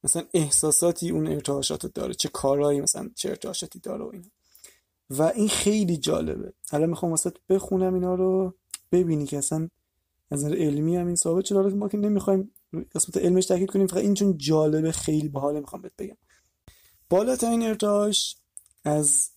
مثلا 0.05 0.25
احساساتی 0.35 1.11
اون 1.11 1.27
ارتعاشات 1.27 1.87
داره 1.87 2.15
چه 2.15 2.29
کارهایی 2.29 2.81
مثلا 2.81 3.11
چه 3.17 3.29
ارتعاشاتی 3.29 3.79
داره 3.79 4.05
و 4.05 4.11
اینا. 4.13 4.29
و 5.11 5.23
این 5.23 5.49
خیلی 5.49 5.97
جالبه. 5.97 6.53
حالا 6.71 6.87
می‌خوام 6.87 7.11
واسه 7.11 7.33
بخونم 7.49 7.95
اینا 7.95 8.15
رو 8.15 8.55
ببینی 8.93 9.27
که 9.27 9.39
اصلا 9.39 9.69
از 10.31 10.45
نظر 10.45 10.57
علمی 10.57 10.97
هم 10.97 11.07
این 11.07 11.17
ثابت 11.17 11.45
شده. 11.45 11.59
ما 11.61 11.89
که 11.89 11.97
نمی‌خوایم 11.99 12.51
قسمت 12.95 13.17
علمش 13.17 13.47
تاکید 13.47 13.71
کنیم 13.71 13.87
فقط 13.87 14.03
این 14.03 14.15
چون 14.15 14.39
جالبه 14.39 14.93
خیلی 14.93 15.29
باحال 15.29 15.61
می‌خوام 15.61 15.83
بهت 15.83 15.93
بگم. 15.99 16.17
بالاترین 17.11 17.63
ارتعاش 17.63 18.37
از 18.85 19.31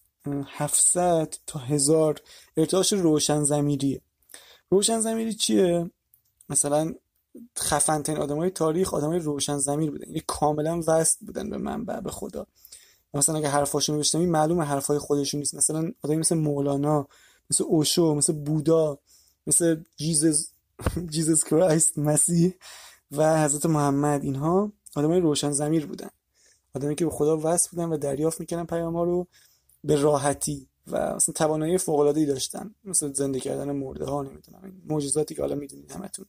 700 0.46 1.36
تا 1.48 1.60
1000 1.60 2.22
ارتعاش 2.58 2.94
روشن 2.94 3.44
زمیریه 3.44 4.02
روشن 4.70 5.00
زمیری 5.00 5.34
چیه؟ 5.34 5.92
مثلا 6.50 6.94
خفن 7.58 8.02
ترین 8.02 8.18
آدمای 8.18 8.50
تاریخ 8.50 8.94
آدمای 8.94 9.20
روشن 9.20 9.58
زمیر 9.58 9.92
بودن. 9.92 10.08
یعنی 10.08 10.24
کاملا 10.28 10.82
وصل 10.88 11.26
بودن 11.26 11.50
به 11.50 11.58
منبع 11.58 12.00
به 12.00 12.12
خدا. 12.12 12.48
مثلا 13.14 13.36
اگه 13.36 13.50
حرفاشو 13.50 13.94
نوشتم 13.94 14.20
معلوم 14.20 14.62
حرفای 14.62 14.98
خودشون 14.98 15.40
نیست. 15.40 15.56
مثلا 15.56 15.92
آدمی 16.02 16.18
مثل 16.18 16.36
مولانا 16.36 17.08
مثل 17.52 17.64
اوشو 17.64 18.16
مثل 18.16 18.34
بودا 18.34 19.00
مثل 19.48 19.84
جیزس 19.98 20.52
جیزس 21.14 21.44
کرایست 21.44 21.98
مسیح 21.98 22.54
و 23.12 23.44
حضرت 23.44 23.66
محمد. 23.66 24.24
اینها 24.24 24.72
آدمای 24.96 25.20
روشن 25.20 25.52
زمیر 25.52 25.86
بودن. 25.86 26.10
آدمی 26.76 26.96
که 26.96 27.06
به 27.06 27.12
خدا 27.12 27.38
وصل 27.44 27.70
بودن 27.72 27.86
و 27.86 27.98
دریافت 27.98 28.40
می‌کنن 28.40 28.66
پیام 28.66 28.96
ها 28.96 29.04
رو 29.04 29.28
به 29.84 29.96
راحتی 29.96 30.68
و 30.88 31.16
مثلا 31.16 31.34
توانایی 31.34 31.78
فوق 31.78 32.00
العاده 32.00 32.20
ای 32.20 32.26
داشتن. 32.26 32.76
مثل 32.84 33.14
زنده 33.14 33.40
کردن 33.40 33.72
مرده 33.72 34.06
ها 34.06 34.24
نمی‌دونم. 34.24 34.82
معجزاتی 34.86 35.36
که 35.36 35.42
حالا 35.42 35.56
می‌دونید 35.56 35.92
همتون. 35.92 36.26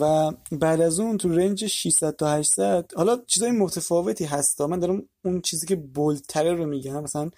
و 0.00 0.32
بعد 0.52 0.80
از 0.80 1.00
اون 1.00 1.18
تو 1.18 1.28
رنج 1.28 1.66
600 1.66 2.16
تا 2.16 2.32
800 2.32 2.90
حالا 2.96 3.22
چیزای 3.26 3.50
متفاوتی 3.50 4.24
هستا 4.24 4.66
من 4.66 4.78
دارم 4.78 5.02
اون 5.24 5.40
چیزی 5.40 5.66
که 5.66 5.76
بولتره 5.76 6.54
رو 6.54 6.66
میگم 6.66 7.02
مثلا 7.02 7.30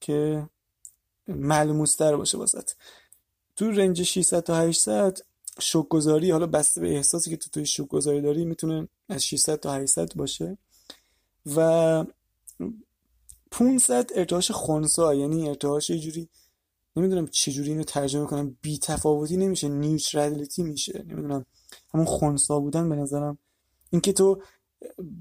که 0.00 0.48
ملموستر 1.28 2.16
باشه 2.16 2.38
واسط 2.38 2.70
تو 3.56 3.70
رنج 3.70 4.02
600 4.02 4.40
تا 4.40 4.56
800 4.56 5.18
شوکگذاری 5.60 6.30
حالا 6.30 6.46
بسته 6.46 6.80
به 6.80 6.96
احساسی 6.96 7.30
که 7.30 7.36
تو 7.36 7.50
توی 7.50 7.66
شوکگذاری 7.66 8.20
داری 8.20 8.44
می‌تونه 8.44 8.88
از 9.08 9.24
600 9.24 9.56
تا 9.56 9.72
800 9.72 10.14
باشه. 10.14 10.58
و 11.56 12.04
500 13.50 14.10
ارتعاش 14.14 14.50
خونسا 14.50 15.14
یعنی 15.14 15.48
ارتعاش 15.48 15.90
یه 15.90 15.98
جوری 15.98 16.28
نمی‌دونم 16.96 17.26
چجوری 17.26 17.70
اینو 17.70 17.84
ترجمه 17.84 18.26
کنم 18.26 18.56
بی 18.62 18.78
تفاوتی 18.78 19.36
نمیشه 19.36 19.68
نیوترالیتی 19.68 20.62
میشه 20.62 21.04
نمی‌دونم. 21.08 21.46
همون 21.94 22.06
خونسا 22.06 22.60
بودن 22.60 22.88
به 22.88 22.96
نظرم. 22.96 23.38
اینکه 23.90 24.12
تو 24.12 24.42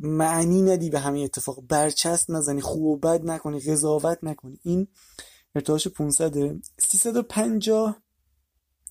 معنی 0.02 0.62
ندی 0.62 0.90
به 0.90 1.00
همه 1.00 1.20
اتفاق. 1.20 1.62
برچسب 1.70 2.32
نزنی 2.32 2.62
خوب 2.62 2.84
و 2.84 2.98
بد 2.98 3.26
نکنی 3.26 3.60
قضاوت 3.60 4.20
نکنی. 4.24 4.60
این 4.64 4.88
ارتعاش 5.56 5.88
500 5.88 6.56
350 6.80 8.02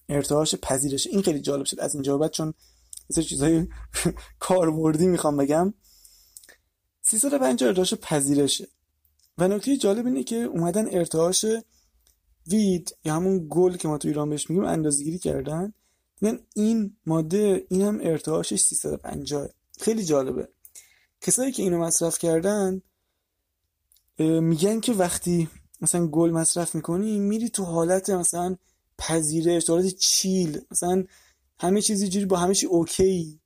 ارتعاش 0.08 0.54
پذیرش 0.54 1.06
این 1.06 1.22
خیلی 1.22 1.40
جالب 1.40 1.64
شد. 1.64 1.80
از 1.80 1.94
اینجا 1.94 2.18
بعد 2.18 2.30
چون 2.30 2.54
یه 3.16 3.22
چیزای 3.22 3.66
کاربردی 4.38 5.06
می‌خوام 5.06 5.36
بگم. 5.36 5.74
350 7.02 7.68
ارتعاش 7.68 7.94
پذیرشه. 7.94 8.68
و 9.38 9.48
نکته 9.48 9.76
جالب 9.76 10.06
اینه 10.06 10.24
که 10.24 10.36
اومدن 10.36 10.88
ارتعاش 10.90 11.44
وید 12.46 12.96
یا 13.04 13.14
همون 13.14 13.46
گل 13.50 13.76
که 13.76 13.88
ما 13.88 13.98
تو 13.98 14.08
ایران 14.08 14.30
بهش 14.30 14.50
میگیم 14.50 14.64
اندازه‌گیری 14.64 15.18
کردن. 15.18 15.72
میگن 16.20 16.38
این 16.54 16.96
ماده 17.06 17.66
این 17.68 17.82
هم 17.82 17.98
ارتعاشش 18.02 18.60
350 18.60 19.48
خیلی 19.80 20.04
جالبه. 20.04 20.48
کسایی 21.20 21.52
که 21.52 21.62
اینو 21.62 21.78
مصرف 21.78 22.18
کردن 22.18 22.82
میگن 24.18 24.80
که 24.80 24.92
وقتی 24.92 25.48
مثلا 25.80 26.06
گل 26.06 26.30
مصرف 26.30 26.74
می‌کنی 26.74 27.18
میری 27.18 27.48
تو 27.48 27.64
حالت 27.64 28.10
مثلا 28.10 28.56
پذیرش 28.98 29.70
حالت 29.70 29.86
چیل 29.86 30.60
مثلا 30.70 31.04
همه 31.58 31.82
چیزی 31.82 32.08
جوری 32.08 32.26
با 32.26 32.36
همه 32.36 32.54
چی 32.54 32.66
اوکی. 32.66 33.40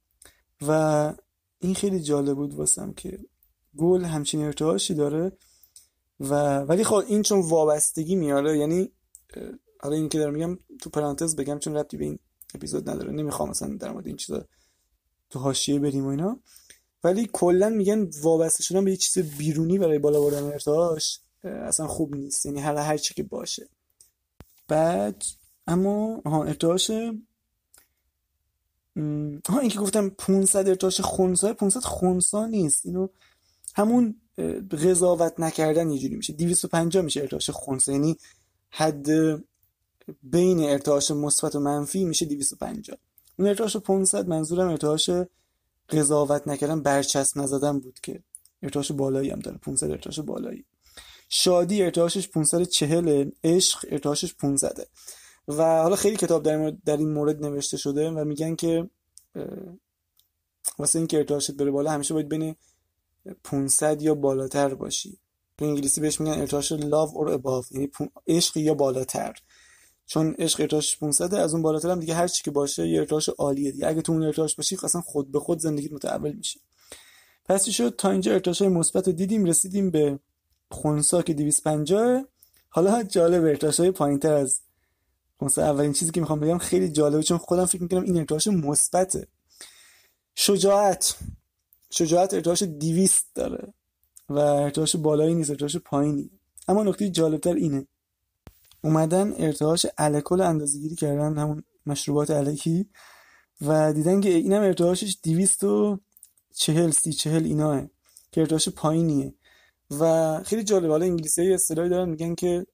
و 0.66 1.12
این 1.58 1.74
خیلی 1.74 2.00
جالب 2.00 2.36
بود 2.36 2.54
واسم 2.54 2.92
که 2.92 3.18
گل 3.76 4.04
همچین 4.04 4.42
ارتعاشی 4.42 4.94
داره 4.94 5.32
و 6.20 6.58
ولی 6.58 6.84
خب 6.84 6.94
این 6.94 7.22
چون 7.22 7.40
وابستگی 7.40 8.16
میاره 8.16 8.58
یعنی 8.58 8.92
حالا 9.80 9.96
این 9.96 10.08
که 10.08 10.18
دارم 10.18 10.34
میگم 10.34 10.58
تو 10.80 10.90
پرانتز 10.90 11.36
بگم 11.36 11.58
چون 11.58 11.76
ربطی 11.76 11.96
به 11.96 12.04
این 12.04 12.18
اپیزود 12.54 12.90
نداره. 12.90 13.12
نمی‌خوام 13.12 13.50
مثلا 13.50 13.76
در 13.76 13.92
مورد 13.92 14.06
این 14.06 14.16
چیزا 14.16 14.44
تو 15.30 15.38
حاشیه 15.38 15.78
بریم 15.78 16.04
و 16.04 16.08
اینا. 16.08 16.40
ولی 17.04 17.30
کلا 17.32 17.68
میگن 17.68 18.10
وابسته 18.22 18.62
شدن 18.62 18.84
به 18.84 18.90
یه 18.90 18.96
چیز 18.96 19.18
بیرونی 19.18 19.78
برای 19.78 19.98
بالا 19.98 20.20
بردن 20.20 20.42
ارتعاش 20.42 21.20
اصلا 21.44 21.86
خوب 21.86 22.14
نیست. 22.14 22.46
یعنی 22.46 22.60
هر 22.60 22.76
هر 22.76 22.96
چی 22.96 23.14
که 23.14 23.22
باشه. 23.22 23.68
بعد 24.68 25.22
اما 25.66 26.22
ها 26.26 26.44
ارتعاش 26.44 26.90
ها 26.90 27.14
این 29.60 29.70
که 29.70 29.78
گفتم 29.78 30.08
500 30.08 30.68
ارتعاش 30.68 31.00
خونسا 31.00 31.54
500 31.54 31.80
خونسا 31.80 32.46
نیست. 32.46 32.86
اینو 32.86 33.08
همون 33.74 34.20
قضاوت 34.70 35.40
نکردن 35.40 35.90
یه 35.90 35.98
جوری 35.98 36.16
میشه. 36.16 36.32
250 36.32 37.04
میشه 37.04 37.20
ارتعاش 37.20 37.50
خونسا. 37.50 37.92
یعنی 37.92 38.16
حد 38.70 39.06
بین 40.22 40.60
ارتعاش 40.60 41.10
مثبت 41.10 41.54
و 41.54 41.60
منفی 41.60 42.04
میشه 42.04 42.26
250 42.26 42.98
اون 43.38 43.48
ارتعاش 43.48 43.76
500 43.76 44.28
منظورم 44.28 44.68
ارتعاش 44.68 45.10
قضاوت 45.88 46.48
نکردن 46.48 46.82
برچسب 46.82 47.38
نزدن 47.38 47.78
بود 47.78 48.00
که. 48.02 48.22
ارتعاش 48.62 48.92
بالایی 48.92 49.30
هم 49.30 49.38
داره 49.38 49.56
500 49.56 49.90
ارتعاش 49.90 50.20
بالایی. 50.20 50.64
شادی 51.28 51.82
ارتعاشش 51.82 52.28
540 52.28 53.30
عشق 53.44 53.86
ارتعاشش 53.90 54.34
500 54.34 54.88
و 55.48 55.82
حالا 55.82 55.96
خیلی 55.96 56.16
کتاب 56.16 56.42
در, 56.42 56.72
در 56.84 56.96
این 56.96 57.12
مورد 57.12 57.44
نوشته 57.44 57.76
شده 57.76 58.10
و 58.10 58.24
میگن 58.24 58.56
که 58.56 58.90
واسه 60.78 60.98
اینکه 60.98 61.18
ارتعاشت 61.18 61.50
بره 61.50 61.70
بالا 61.70 61.90
همیشه 61.90 62.14
باید 62.14 62.28
بین 62.28 62.56
500 63.44 64.02
یا 64.02 64.14
بالاتر 64.14 64.74
باشی. 64.74 65.18
تو 65.58 65.64
انگلیسی 65.64 66.00
بهش 66.00 66.20
میگن 66.20 66.40
ارتعاش 66.40 66.72
love 66.72 67.12
or 67.14 67.38
above 67.38 67.72
یعنی 67.72 67.90
عشق 68.26 68.56
یا 68.56 68.74
بالاتر. 68.74 69.34
چون 70.10 70.34
عشق 70.38 70.60
ارتعاش 70.60 70.98
500 70.98 71.34
از 71.34 71.52
اون 71.54 71.62
بالاتر 71.62 71.90
هم 71.90 72.00
دیگه 72.00 72.14
هر 72.14 72.28
چی 72.28 72.42
که 72.42 72.50
باشه 72.50 72.88
یه 72.88 73.00
ارتعاش 73.00 73.28
عالیه 73.28 73.72
دیگه. 73.72 73.86
اگه 73.86 74.02
تو 74.02 74.12
اون 74.12 74.22
ارتعاش 74.22 74.54
باشی 74.54 74.76
اصلا 74.82 75.00
خود 75.00 75.32
به 75.32 75.40
خود 75.40 75.58
زندگیت 75.58 75.92
متحول 75.92 76.32
میشه. 76.32 76.60
پس 77.44 77.68
شد؟ 77.68 77.94
تا 77.96 78.10
اینجا 78.10 78.32
ارتعاش 78.32 78.62
مثبت 78.62 79.06
رو 79.06 79.12
دیدیم 79.12 79.44
رسیدیم 79.44 79.90
به 79.90 80.18
خونسا 80.70 81.22
که 81.22 81.34
250 81.34 82.24
حالا 82.68 83.02
جالب 83.02 83.44
ارتعاش 83.44 83.80
های 83.80 83.90
پایینتر 83.90 84.32
از 84.32 84.60
خونسا. 85.38 85.62
اولین 85.62 85.92
چیزی 85.92 86.10
که 86.10 86.20
می‌خوام 86.20 86.40
بگم 86.40 86.58
خیلی 86.58 86.88
جالبه 86.88 87.22
چون 87.22 87.38
خودم 87.38 87.64
فکر 87.64 87.82
می‌کنم 87.82 88.02
این 88.02 88.16
ارتعاش 88.16 88.46
مثبته. 88.46 89.26
شجاعت. 90.34 91.16
شجاعت 91.90 92.34
ارتعاش 92.34 92.62
200 92.62 93.26
داره 93.34 93.74
و 94.28 94.38
ارتعاش 94.38 94.96
بالایی 94.96 95.34
نیست 95.34 95.50
ارتعاش 95.50 95.76
پایینی 95.76 96.30
اما 96.68 96.82
نکته 96.82 97.10
جالبتر 97.10 97.54
اینه 97.54 97.86
اومدن 98.82 99.34
ارتعاش 99.36 99.86
الکل 99.98 100.40
اندازه‌گیری 100.40 100.94
کردن 100.94 101.38
همون 101.38 101.62
مشروبات 101.86 102.30
الکی. 102.30 102.88
و 103.66 103.92
دیدن 103.92 104.20
که 104.20 104.28
اینم 104.28 104.62
ارتعاشش 104.62 105.18
240 105.22 106.90
سی 106.90 107.12
40 107.12 107.44
ایناه 107.44 107.82
که 108.32 108.40
ارتعاش 108.40 108.68
پایینیه. 108.68 109.34
و 109.90 110.38
خیلی 110.44 110.64
جالب 110.64 110.90
حالا 110.90 111.06
انگلیسی 111.06 111.52
اصطلاحی 111.54 111.88
دارن 111.88 112.08
میگن 112.08 112.34
که 112.34 112.66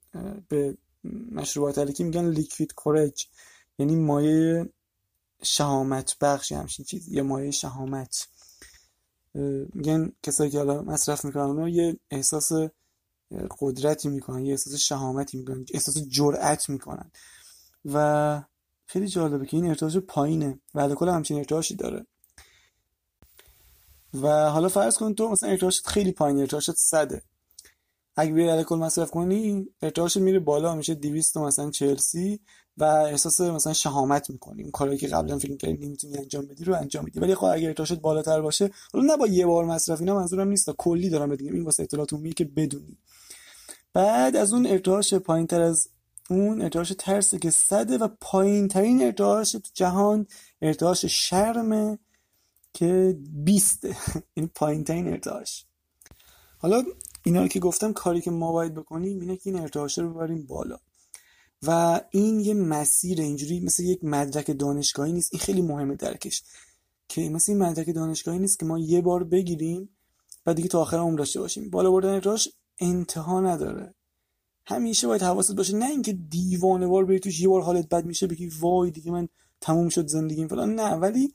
به 0.48 0.76
مشروبات 1.32 1.78
الکی 1.78 2.04
میگن 2.04 2.28
لیکوید 2.28 2.74
کورج 2.74 3.26
یعنی 3.78 3.96
مایه 3.96 4.68
شهامت 5.42 6.16
بخش 6.20 6.52
همچین 6.52 6.84
چیزی. 6.84 7.14
یا 7.14 7.22
مایه 7.22 7.50
شهامت. 7.50 8.28
میگن 9.74 10.12
کسایی 10.22 10.50
که 10.50 10.58
حالا 10.58 10.82
مصرف 10.82 11.24
می‌کنن 11.24 11.68
یه 11.68 11.96
احساس 12.10 12.52
قدرتی 13.60 14.08
می‌کنن 14.08 14.44
یه 14.44 14.52
احساس 14.52 14.74
شهامتی 14.74 15.38
می‌کنن 15.38 15.64
احساس 15.74 15.98
جرأت 15.98 16.68
می‌کنن. 16.68 17.10
و 17.84 18.42
خیلی 18.86 19.08
جالبه 19.08 19.46
که 19.46 19.56
این 19.56 19.66
ارتعاش 19.68 19.96
پایینه 19.96 20.60
و 20.74 20.94
کل 20.94 21.08
همچین 21.08 21.38
ارتعاشی 21.38 21.74
داره. 21.74 22.06
و 24.14 24.50
حالا 24.50 24.68
فرض 24.68 24.96
کن 24.96 25.14
تو 25.14 25.28
مثلا 25.28 25.50
ارتعاشت 25.50 25.86
خیلی 25.86 26.12
پایین 26.12 26.38
ارتعاشت 26.38 26.72
صده. 26.72 27.22
اگه 28.16 28.32
بیای 28.32 28.48
الکل 28.48 28.76
مصرف 28.76 29.10
کنی 29.10 29.68
ارتعاشت 29.82 30.16
میره 30.16 30.38
بالا 30.38 30.74
میشه 30.74 30.94
200 30.94 31.36
مثلا 31.36 31.70
چلسی 31.70 32.40
و 32.76 32.84
احساس 32.84 33.40
مثلا 33.40 33.72
شهامت 33.72 34.30
می‌کنی. 34.30 34.62
اون 34.62 34.70
کاری 34.70 34.96
که 34.96 35.08
قبلا 35.08 35.38
فیلم 35.38 35.56
کردی 35.56 35.86
نمی‌تونی 35.86 36.18
انجام 36.18 36.46
بدی 36.46 36.64
رو 36.64 36.74
انجام 36.74 37.04
میدی. 37.04 37.20
ولی 37.20 37.34
خب 37.34 37.44
اگه 37.44 37.66
ارتعاشت 37.66 38.00
بالاتر 38.00 38.40
باشه 38.40 38.70
حالا 38.92 39.04
نه 39.06 39.16
با 39.16 39.26
یه 39.26 39.46
بار 39.46 39.64
مصرف 39.64 40.00
اینا 40.00 40.14
منظورم 40.14 40.48
نیست. 40.48 40.70
کلی 40.70 41.10
دارم 41.10 41.28
بگم 41.28 41.52
این 41.52 41.64
واسه 41.64 41.82
اطلاعات 41.82 42.12
عمومی 42.12 42.32
که 42.32 42.44
بدونی. 42.44 42.98
بعد 43.96 44.36
از 44.36 44.52
اون 44.52 44.66
ارتعاش 44.66 45.14
پایین 45.14 45.46
تر 45.46 45.60
از 45.60 45.88
اون 46.30 46.62
ارتعاش 46.62 46.92
ترسه 46.98 47.38
که 47.38 47.50
صده 47.50 47.98
و 47.98 48.08
پایین 48.20 48.68
ترین 48.68 49.02
ارتعاش 49.02 49.52
تو 49.52 49.60
جهان 49.74 50.26
ارتعاش 50.62 51.04
شرمه 51.04 51.98
که 52.72 53.18
بیسته 53.44 53.96
این 54.34 54.46
پایین 54.54 54.84
ترین 54.84 55.08
ارتعاش. 55.08 55.66
حالا 56.58 56.82
اینا 57.24 57.48
که 57.48 57.60
گفتم 57.60 57.92
کاری 57.92 58.20
که 58.20 58.30
ما 58.30 58.52
باید 58.52 58.74
بکنیم 58.74 59.20
اینه 59.20 59.36
که 59.36 59.50
این 59.50 59.60
ارتعاش 59.60 59.98
رو 59.98 60.14
ببریم 60.14 60.46
بالا. 60.46 60.78
و 61.62 62.00
این 62.10 62.40
یه 62.40 62.54
مسیر 62.54 63.20
اینجوری 63.20 63.60
مثل 63.60 63.82
یک 63.82 64.04
مدرک 64.04 64.58
دانشگاهی 64.58 65.12
نیست. 65.12 65.34
این 65.34 65.40
خیلی 65.40 65.62
مهمه 65.62 65.94
درکش. 65.94 66.42
که 67.08 67.28
مثل 67.28 67.52
این 67.52 67.62
مدرک 67.62 67.94
دانشگاهی 67.94 68.38
نیست 68.38 68.58
که 68.58 68.66
ما 68.66 68.78
یه 68.78 69.00
بار 69.00 69.24
بگیریم 69.24 69.88
و 70.46 70.54
دیگه 70.54 70.68
تا 70.68 70.80
آخر 70.80 70.96
عمر 70.96 71.18
داشته 71.18 71.40
باشیم. 71.40 71.70
بالا 71.70 71.90
بردن 71.90 72.14
ارتعاش 72.14 72.48
انتها 72.78 73.40
نداره. 73.40 73.94
همیشه 74.66 75.06
باید 75.06 75.22
حواست 75.22 75.54
باشه 75.54 75.76
نه 75.76 75.86
اینکه 75.86 76.12
دیوانه 76.12 76.86
وار 76.86 77.04
بری 77.04 77.20
توش 77.20 77.40
یه 77.40 77.48
بار 77.48 77.62
حالت 77.62 77.88
بد 77.88 78.04
میشه 78.04 78.26
بگی 78.26 78.48
وای 78.60 78.90
دیگه 78.90 79.10
من 79.10 79.28
تموم 79.60 79.88
شد 79.88 80.06
زندگیم 80.06 80.48
فلان. 80.48 80.74
نه 80.74 80.94
ولی 80.94 81.32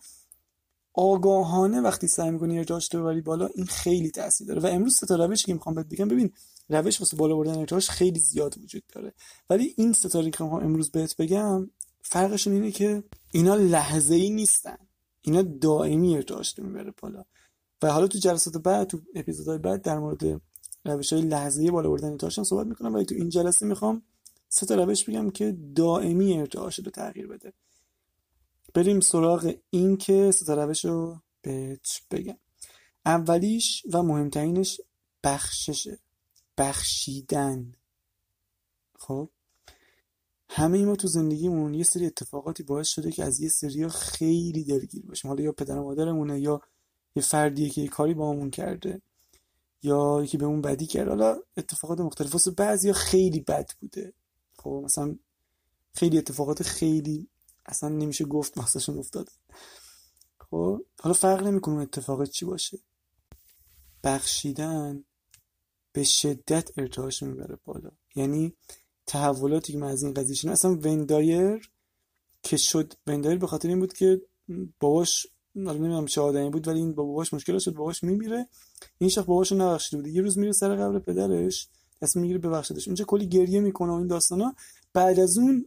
آگاهانه 0.94 1.82
وقتی 1.82 2.08
سعی 2.08 2.32
می‌کنی 2.32 2.58
ارتعاش 2.58 2.88
تو 2.88 3.02
ببری 3.02 3.22
بالا 3.22 3.50
این 3.56 3.66
خیلی 3.66 4.12
تاثیر 4.12 4.48
داره. 4.48 4.62
و 4.62 4.66
امروز 4.66 4.96
سه 4.96 5.06
تا 5.06 5.16
روشی 5.16 5.46
که 5.46 5.54
می‌خوام 5.54 5.76
بهت 5.76 5.86
بگم 5.86 6.08
ببین 6.08 6.32
روش 6.70 7.00
واسه 7.00 7.18
بالا 7.18 7.36
بردن 7.36 7.58
ارتعاش 7.58 7.90
خیلی 7.90 8.20
زیاد 8.20 8.58
وجود 8.58 8.84
داره. 8.94 9.14
ولی 9.50 9.74
این 9.78 9.94
سه 9.94 10.10
تا 10.10 10.30
که 10.30 10.44
می‌خوام 10.44 10.64
امروز 10.64 10.92
بهت 10.92 11.18
بگم 11.18 11.70
فرقشون 12.02 12.54
اینه 12.54 12.72
که 12.72 13.04
اینا 13.32 13.56
لحظه 13.56 14.16
ای 14.16 14.30
نیستن. 14.30 14.78
اینا 15.22 15.42
دائمی 15.42 16.16
ارتعاش 16.16 16.60
رو 16.60 16.66
می‌بره 16.66 16.94
بالا. 17.02 17.24
و 17.82 17.92
حالا 17.92 18.08
تو 18.08 18.18
جلسات 18.18 18.58
بعد 18.58 18.88
تو 18.88 19.02
اپیزودهای 19.16 19.58
بعد 19.58 19.82
در 19.82 20.00
مورد 20.00 20.42
روش 20.86 21.14
های 21.14 21.22
لحظه 21.22 21.72
بالا 21.72 21.90
بردن 21.90 22.12
ارتعاش 22.12 22.42
صحبت 22.42 22.68
می‌کنم. 22.68 22.94
ولی 22.94 23.06
تو 23.06 23.16
این 23.16 23.30
جلسه 23.30 23.66
می‌خوام 23.66 24.04
سه 24.50 24.66
تا 24.66 24.76
روش 24.76 25.04
بگم 25.04 25.30
که 25.30 25.58
دائمی 25.76 26.40
ارتعاش 26.40 26.80
رو 26.80 26.92
تغییر 26.92 27.28
بده. 27.28 27.54
بریم 28.74 29.00
سراغ 29.00 29.56
این 29.70 29.98
که 29.98 30.32
سه 30.32 30.46
تا 30.46 30.64
روش 30.64 30.86
رو 30.86 31.18
بهت 31.42 32.02
بگم. 32.12 32.38
اولیش 33.06 33.84
و 33.94 34.04
مهمترینش 34.04 34.82
بخششه. 35.24 36.00
بخشیدن. 36.58 37.76
خب؟ 38.96 39.30
همه 40.50 40.86
ما 40.86 40.96
تو 40.96 41.08
زندگیمون 41.08 41.74
یه 41.74 41.84
سری 41.84 42.06
اتفاقاتی 42.06 42.64
باعث 42.64 42.88
شده 42.88 43.12
که 43.12 43.24
از 43.24 43.40
یه 43.40 43.50
سری 43.50 43.88
خیلی 43.88 44.64
درگیر 44.64 45.06
باشیم. 45.06 45.30
حالا 45.30 45.44
یا 45.44 45.52
پدر 45.52 45.78
و 45.78 45.84
مادرمونه 45.84 46.40
یا 46.40 46.62
یه 47.16 47.24
فردیه 47.24 47.70
که 47.70 47.82
یه 47.82 47.88
کاری 47.88 48.14
با 48.14 48.32
همون 48.32 48.50
کرده. 48.50 49.02
یا 49.84 50.22
یکی 50.24 50.38
به 50.38 50.46
اون 50.46 50.62
بدی 50.62 50.86
کرد. 50.86 51.08
حالا 51.08 51.40
اتفاقات 51.58 52.00
مختلف. 52.00 52.34
واسه 52.34 52.52
بعضیا 52.52 52.94
خیلی 52.94 53.40
بد 53.40 53.72
بوده. 53.82 54.14
خب 54.58 54.82
مثلا 54.86 55.16
خیلی 55.94 56.18
اتفاقات 56.18 56.64
خیلی 56.64 57.28
اصلا 57.66 57.90
نمیشه 57.90 58.26
گفت 58.26 58.58
مخصوصشون 58.58 58.98
افتاده 58.98 59.32
خب 60.40 60.82
حالا 61.00 61.14
فرق 61.14 61.44
نمی‌کنه 61.44 61.82
اتفاق 61.82 62.26
چی 62.26 62.46
باشه. 62.46 62.80
بخشیدن 64.04 65.04
به 65.94 66.04
شدت 66.04 66.70
ارتعاش 66.78 67.24
می‌بره 67.24 67.58
بالا. 67.66 67.92
یعنی 68.16 68.56
تحولاتی 69.06 69.74
که 69.74 69.80
من 69.80 69.88
از 69.88 70.04
این 70.04 70.14
قضیه 70.14 70.36
شنیدم 70.36 70.54
اصلا 70.54 70.72
وندایر 70.72 71.72
که 72.44 72.58
شد 72.58 72.94
وندایر 73.08 73.38
به 73.38 73.48
خاطر 73.48 73.68
این 73.70 73.80
بود 73.80 73.94
که 73.94 74.22
باباش 74.80 75.28
نمی‌دونم 75.56 76.06
چه 76.06 76.22
آدمی 76.22 76.50
بود 76.50 76.68
ولی 76.68 76.80
این 76.80 76.94
با 76.94 77.04
باباش 77.04 77.34
مشکل 77.34 77.58
شد 77.58 77.74
باباش 77.74 78.04
میمیره. 78.04 78.48
این 78.98 79.10
شخص 79.10 79.26
باباشو 79.26 79.56
نبخشیده 79.56 80.02
بود. 80.02 80.12
یه 80.12 80.22
روز 80.22 80.38
میره 80.38 80.52
سر 80.52 80.76
قبر 80.76 81.00
پدرش 81.00 81.68
تصمیم 82.02 82.22
می‌گیره 82.22 82.40
ببخشیدش. 82.40 82.88
اونجا 82.88 83.06
کلی 83.06 83.28
گریه 83.28 83.60
می‌کنه 83.60 83.92
و 83.92 83.96
این 83.96 84.08
داستانا. 84.08 84.56
بعد 84.94 85.20
از 85.20 85.38
اون 85.38 85.66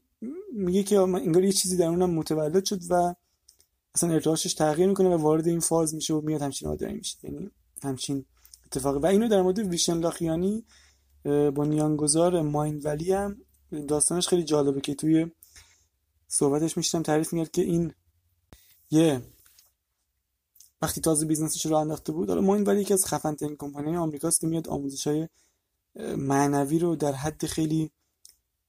میگه 0.52 0.82
که 0.82 0.98
انگار 0.98 1.44
یه 1.44 1.52
چیزی 1.52 1.76
درش 1.76 1.90
متولد 1.90 2.64
شد 2.64 2.80
و 2.90 3.14
اصلا 3.94 4.12
ارتعاشش 4.12 4.54
تغییر 4.54 4.88
می‌کنه 4.88 5.08
و 5.08 5.22
وارد 5.22 5.46
این 5.46 5.60
فاز 5.60 5.94
میشه 5.94 6.14
و 6.14 6.20
میاد 6.20 6.42
همچین 6.42 6.68
آدمی 6.68 6.94
میشه. 6.94 7.18
یعنی 7.22 7.50
همچین 7.82 8.24
اتفاقی. 8.66 8.98
و 8.98 9.06
اینو 9.06 9.28
در 9.28 9.42
مورد 9.42 9.58
ویشن 9.58 9.98
لاکیانی 9.98 10.64
بنیانگذار 11.24 12.42
Mindvalley 12.42 13.12
هم 13.12 13.36
داستانش 13.88 14.28
خیلی 14.28 14.44
جالبه 14.44 14.80
که 14.80 14.94
توی 14.94 15.30
صحبتش 16.28 16.76
داشت 16.76 17.02
تعریف 17.02 17.32
می‌کرد 17.32 17.50
که 17.50 17.62
این 17.62 17.92
یه 18.90 19.22
وقتی 20.84 21.00
تازه 21.00 21.26
business 21.26 21.58
ش 21.58 21.66
راه 21.66 21.76
انداخته 21.76 22.12
بود 22.12 22.28
حالا 22.28 22.40
Mindvalley 22.40 22.80
یکی 22.80 22.94
از 22.94 23.06
خفن 23.06 23.34
ترین 23.34 23.56
کمپانی 23.56 23.96
آمریکاست 23.96 24.40
که 24.40 24.46
میاد 24.46 24.68
آموزش 24.68 25.06
های 25.06 25.28
معنوی 26.16 26.78
رو 26.78 26.96
در 26.96 27.12
حد 27.12 27.46
خیلی 27.46 27.90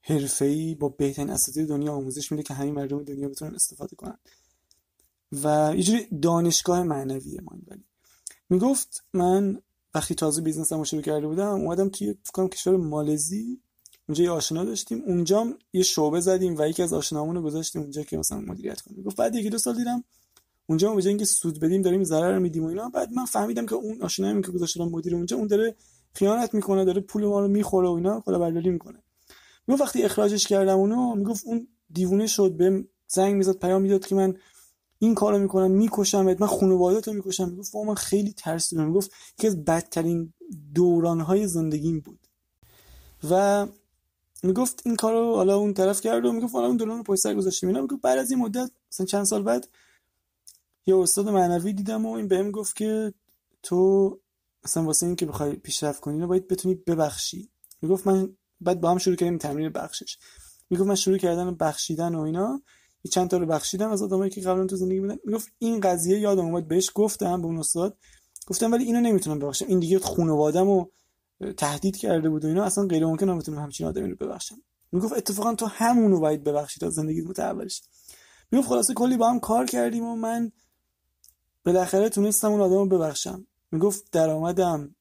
حرفه‌ای 0.02 0.76
با 0.76 0.90
بهترین 0.90 1.30
اساتید 1.30 1.68
دنیا 1.68 1.94
آموزش 1.94 2.32
میده 2.32 2.44
که 2.44 2.54
همه 2.54 2.72
مردم 2.72 3.04
دنیا 3.04 3.30
بتونن 3.30 3.56
استفاده 3.56 3.96
کنن. 3.96 4.18
و 5.32 5.74
یه 5.76 5.84
جوری 5.84 6.08
دانشگاه 6.22 6.84
معنویه 6.84 7.42
مایند 7.42 7.68
ولی 7.68 7.84
می‌گفت 8.50 9.04
من 9.14 9.62
وقتی 9.96 10.16
تازه 10.16 10.42
بیزنسم 10.42 10.78
رو 10.78 10.86
شروع 10.86 11.02
کرده 11.02 11.28
بودم 11.28 11.50
اومدم 11.50 11.90
توی 11.90 12.16
فکر 12.24 12.48
کشور 12.48 12.78
مالزی 12.78 13.60
اونجا 14.08 14.24
یه 14.24 14.32
آشنا 14.32 14.66
داشتیم. 14.66 15.04
اونجا 15.06 15.58
یه 15.74 15.84
شعبه 15.84 16.20
زدیم 16.20 16.56
و 16.58 16.68
یکی 16.68 16.84
از 16.84 16.94
آشنامون 16.94 17.36
رو 17.36 17.42
گذاشتیم 17.42 17.82
اونجا 17.82 18.04
که 18.04 18.18
مثلا 18.18 18.40
مدیریت 18.40 18.82
کنیم. 18.82 19.04
گفت 19.04 19.16
بعد 19.16 19.36
یکی 19.36 19.50
دو 19.50 19.58
سال 19.58 19.76
دیدم 19.76 20.04
اونجا 20.68 20.90
ما 20.90 20.96
به 20.96 21.02
جای 21.02 21.10
اینکه 21.10 21.26
سود 21.26 21.60
بدیم 21.60 21.82
داریم 21.82 22.04
ضرر 22.04 22.40
میدیم 22.40 22.64
و 22.64 22.68
اینا. 22.68 22.90
بعد 22.90 23.12
من 23.14 23.26
فهمیدم 23.26 23.66
که 23.66 23.76
اون 23.76 24.02
آشنایی 24.02 24.42
که 24.42 24.52
گذاشتم 24.52 24.84
مدیر 24.84 25.16
اونجا 25.16 25.38
اون 25.38 25.48
داره 25.48 25.76
خیانت 26.14 26.54
می‌کنه 26.54 26.86
داره 26.86 27.02
پول 27.02 27.26
ما 27.26 27.40
رو 27.40 27.48
می‌خوره 27.48 27.88
و 27.88 27.92
اینا 27.92 28.22
کلا 28.22 28.40
برداری 28.40 28.70
می‌کنه. 28.70 29.04
می‌گفت 29.68 29.82
وقتی 29.82 30.04
اخراجش 30.04 30.48
کردم 30.48 30.78
اونو 30.78 31.16
می‌گفت 31.16 31.46
اون 31.46 31.68
دیوونه 31.94 32.28
شد 32.28 32.52
به 32.52 32.86
زنگ 33.08 33.36
می‌زد 33.36 33.58
پیام 33.60 33.82
می‌داد 33.82 34.06
که 34.06 34.16
من 34.16 34.38
این 35.00 35.16
کارو 35.16 35.40
می‌کنم 35.40 35.72
می‌کشم 35.72 36.22
من 36.22 36.48
خانواده‌تو 36.48 37.14
می‌کشم. 37.14 37.50
می‌گفت 37.50 37.76
من 37.76 37.96
خیلی 37.96 38.34
ترسیدم. 38.38 38.88
می‌گفت 38.88 39.12
یکی 39.40 39.48
از 39.48 39.66
بدترین 39.66 40.34
دورانهای 40.76 41.48
زندگیم 41.48 42.00
بود. 42.00 42.20
و 43.30 43.68
می‌گفت 44.44 44.82
این 44.86 44.96
کارو 44.96 45.36
حالا 45.36 45.58
اون 45.58 45.74
طرف 45.74 46.02
کرد 46.02 46.26
و 46.26 46.32
می‌گفت 46.32 46.56
حالا 46.56 46.68
اون 46.68 46.78
دوران 46.78 46.98
رو 46.98 47.04
پشت 47.04 47.22
سر 47.22 47.34
گذاشتیم. 47.34 47.70
اینا 47.70 47.82
می‌گفت 47.82 48.02
بعد 48.02 48.18
از 48.18 48.32
این 48.32 48.40
مدت 48.40 48.72
مثلا 48.92 49.06
چند 49.06 49.24
سال 49.24 49.44
بعد 49.44 49.68
یه 50.86 50.98
استاد 50.98 51.30
معنوی 51.30 51.74
دیدم 51.74 52.06
و 52.06 52.12
این 52.12 52.28
بهم 52.28 52.52
گفت 52.52 52.76
که 52.76 53.14
تو 53.64 54.20
مثلا 54.64 54.84
واسه 54.84 55.06
این 55.06 55.16
که 55.16 55.26
بخوای 55.26 55.56
پیشرفت 55.56 56.00
کنی 56.00 56.26
باید 56.26 56.48
بتونی 56.48 56.76
ببخشی. 56.76 57.50
می‌گفت 57.82 58.08
من 58.08 58.30
بعد 58.62 58.82
با 58.82 58.92
هم 58.92 58.98
شروع 58.98 59.16
کردیم 59.16 59.38
تمرین 59.38 59.70
بخشش. 59.70 60.18
می‌گفت 60.70 60.88
من 60.88 60.96
شروع 60.96 61.18
کردن 61.18 61.56
بخشیدن 61.56 62.16
و 62.16 62.22
اینا 62.22 62.62
یه 63.04 63.12
چند 63.12 63.30
تا 63.30 63.38
رو 63.38 63.46
بخشیدم 63.46 63.90
از 63.90 64.04
آدمایی 64.04 64.32
که 64.32 64.42
قبلا 64.42 64.66
تو 64.66 64.76
زندگی 64.76 65.00
بودن. 65.00 65.18
می‌گفت 65.26 65.48
این 65.60 65.80
قضیه 65.80 66.20
یادم 66.20 66.46
اومد 66.46 66.68
بهش 66.68 66.92
گفتم 66.96 67.42
به 67.42 67.48
اون 67.48 67.58
استاد. 67.58 67.98
گفتم 68.48 68.72
ولی 68.72 68.84
اینو 68.84 69.02
نمی‌تونم 69.02 69.40
ببخشم. 69.40 69.66
این 69.68 69.80
دیگه 69.80 70.00
خانواده‌مو 70.00 70.86
تهدید 71.58 71.98
کرده 71.98 72.30
بود 72.30 72.46
و 72.46 72.48
اینا 72.48 72.64
اصلا 72.64 72.86
غیر 72.86 73.06
ممکنه 73.06 73.36
بتونم 73.36 73.60
همچین 73.60 73.88
آدمی 73.88 74.10
رو 74.10 74.16
ببخشم. 74.16 74.56
می‌گفت 74.92 75.14
اتفاقا 75.14 75.56
تو 75.56 75.66
همونو 75.66 76.20
باید 76.20 76.44
ببخشی 76.44 76.80
تا 76.80 76.90
زندگی 76.90 77.22
متحول 77.22 77.68
شه 77.68 77.84
می‌گفت 78.52 78.70
خلاصه 78.70 78.94
کلی 78.94 79.18
با 79.18 79.30
هم 79.30 79.40
کار 79.40 79.66
کردیم 79.66 80.04
و 80.06 80.16
من 80.16 80.52
بالاخره 81.66 82.10
تونستم 82.10 82.52
اون 82.52 82.62
آدمو 82.62 82.86
ببخشم. 82.86 83.48
می‌گفت 83.72 84.12
درآمدم 84.12 84.96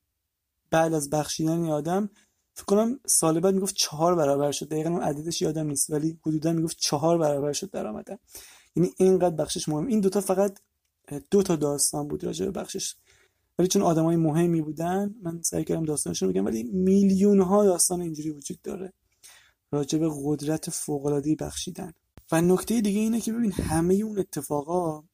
بعد 0.70 0.94
از 0.94 1.10
بخشیدن 1.10 1.62
این 1.62 1.70
آدم 1.70 2.10
فکر 2.54 2.64
کنم 2.64 3.00
سال 3.06 3.40
بعد 3.40 3.54
می‌گفت 3.54 3.74
چهار 3.74 4.14
برابر 4.14 4.52
شد. 4.52 4.68
دقیقا 4.68 4.90
اون 4.90 5.02
عددش 5.02 5.42
یادم 5.42 5.66
نیست 5.66 5.90
ولی 5.90 6.18
حدودا 6.26 6.52
می‌گفت 6.52 6.76
چهار 6.80 7.18
برابر 7.18 7.52
شد 7.52 7.70
درآمدم. 7.70 8.18
یعنی 8.76 8.92
اینقدر 8.96 9.36
بخشش 9.36 9.68
مهم. 9.68 9.86
این 9.86 10.00
دوتا 10.00 10.20
فقط 10.20 10.58
دو 11.30 11.42
تا 11.42 11.56
داستان 11.56 12.08
بود 12.08 12.24
راجع 12.24 12.46
به 12.46 12.50
بخشش. 12.50 12.94
ولی 13.58 13.68
چون 13.68 13.82
آدمای 13.82 14.16
مهمی 14.16 14.62
بودن 14.62 15.14
من 15.22 15.42
سعی 15.42 15.64
کردم 15.64 15.84
داستانشون 15.84 16.28
بگم 16.28 16.44
ولی 16.44 16.62
میلیون 16.62 17.40
ها 17.40 17.64
داستان 17.64 18.00
اینجوری 18.00 18.30
وجود 18.30 18.62
داره 18.62 18.92
راجع 19.72 19.98
به 19.98 20.10
قدرت 20.24 20.70
فوق 20.70 21.06
العاده 21.06 21.34
بخشیدن. 21.34 21.92
و 22.32 22.40
نکته 22.40 22.80
دیگه 22.80 23.00
اینه 23.00 23.20
که 23.20 23.32
ببین 23.32 23.52
همه 23.52 23.94
اون 23.94 24.18
اتفاقا 24.18 25.04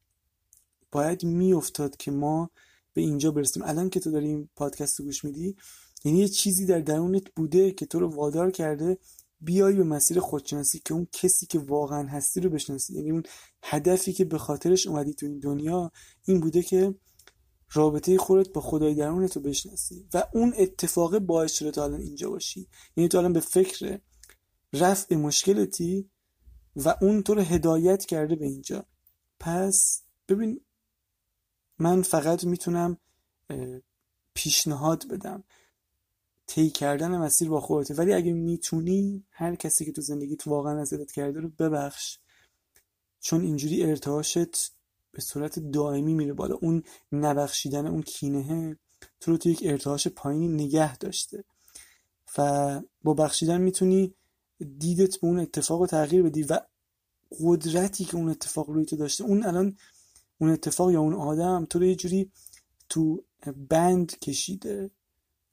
باید 0.92 1.24
میافتاد 1.24 1.96
که 1.96 2.10
ما 2.10 2.50
به 2.92 3.00
اینجا 3.00 3.30
برسیم. 3.30 3.62
الان 3.66 3.90
که 3.90 4.00
تو 4.00 4.10
داری 4.10 4.26
این 4.26 4.48
پادکست 4.56 5.00
رو 5.00 5.04
گوش 5.06 5.24
میدی 5.24 5.56
یعنی 6.04 6.18
یه 6.18 6.28
چیزی 6.28 6.66
در 6.66 6.80
درونت 6.80 7.30
بوده 7.36 7.72
که 7.72 7.86
تو 7.86 8.00
رو 8.00 8.08
وادار 8.08 8.50
کرده 8.50 8.98
بیای 9.40 9.74
به 9.74 9.84
مسیر 9.84 10.20
خودشناسی 10.20 10.80
که 10.84 10.94
اون 10.94 11.06
کسی 11.12 11.46
که 11.46 11.58
واقعا 11.58 12.08
هستی 12.08 12.40
رو 12.40 12.50
بشناسی. 12.50 12.94
یعنی 12.94 13.10
اون 13.10 13.22
هدفی 13.62 14.12
که 14.12 14.24
به 14.24 14.38
خاطرش 14.38 14.86
اومدی 14.86 15.14
تو 15.14 15.26
این 15.26 15.38
دنیا 15.38 15.92
این 16.24 16.40
بوده 16.40 16.62
که 16.62 16.94
رابطه 17.72 18.18
خودت 18.18 18.52
با 18.52 18.60
خدای 18.60 18.94
درونت 18.94 19.36
رو 19.36 19.42
بشناسی 19.42 20.08
و 20.14 20.26
اون 20.34 20.54
اتفاق 20.58 21.18
باعث 21.18 21.52
شده 21.52 21.70
تا 21.70 21.84
الان 21.84 22.00
اینجا 22.00 22.30
باشی. 22.30 22.68
یعنی 22.96 23.08
تو 23.08 23.18
الان 23.18 23.32
به 23.32 23.40
فکر 23.40 23.98
رفع 24.72 25.14
مشکلتی 25.14 26.10
و 26.76 26.94
اون 27.00 27.22
تو 27.22 27.34
رو 27.34 27.42
هدایت 27.42 28.04
کرده 28.04 28.36
به 28.36 28.46
اینجا. 28.46 28.86
پس 29.40 30.02
ببین 30.28 30.60
من 31.80 32.02
فقط 32.02 32.44
می‌تونم 32.44 32.96
پیشنهاد 34.34 35.08
بدم. 35.08 35.44
طی 36.46 36.70
کردن 36.70 37.18
مسیر 37.18 37.48
با 37.48 37.60
خودته. 37.60 37.94
ولی 37.94 38.12
اگه 38.12 38.32
می‌تونی 38.32 39.24
هر 39.30 39.54
کسی 39.54 39.84
که 39.84 39.92
تو 39.92 40.00
زندگیت 40.00 40.46
واقعا 40.46 40.80
اذیتت 40.80 41.12
کرده 41.12 41.40
رو 41.40 41.48
ببخش. 41.48 42.18
چون 43.20 43.40
اینجوری 43.40 43.84
ارتعاشت 43.84 44.72
به 45.12 45.20
صورت 45.20 45.58
دائمی 45.58 46.14
میره 46.14 46.32
بالا. 46.32 46.54
اون 46.54 46.82
نبخشیدن 47.12 47.86
اون 47.86 48.02
کینه 48.02 48.76
تو 49.20 49.30
رو 49.30 49.36
تو 49.36 49.48
یک 49.48 49.62
ارتعاش 49.64 50.08
پایینی 50.08 50.48
نگه 50.48 50.96
داشته. 50.96 51.44
و 52.38 52.80
با 53.02 53.14
بخشیدن 53.14 53.60
می‌تونی 53.60 54.14
دیدت 54.78 55.20
به 55.20 55.26
اون 55.26 55.38
اتفاق 55.38 55.80
رو 55.80 55.86
تغییر 55.86 56.22
بدی 56.22 56.42
و 56.42 56.60
قدرتی 57.40 58.04
که 58.04 58.16
اون 58.16 58.28
اتفاق 58.28 58.70
روی 58.70 58.84
تو 58.84 58.96
داشته. 58.96 59.24
اون 59.24 59.44
الان 59.44 59.76
اون 60.40 60.50
اتفاق 60.50 60.90
یا 60.90 61.00
اون 61.00 61.14
آدم 61.14 61.64
تو 61.64 61.78
رو 61.78 61.84
یه 61.84 61.94
جوری 61.94 62.30
تو 62.88 63.24
بند 63.68 64.18
کشیده. 64.18 64.90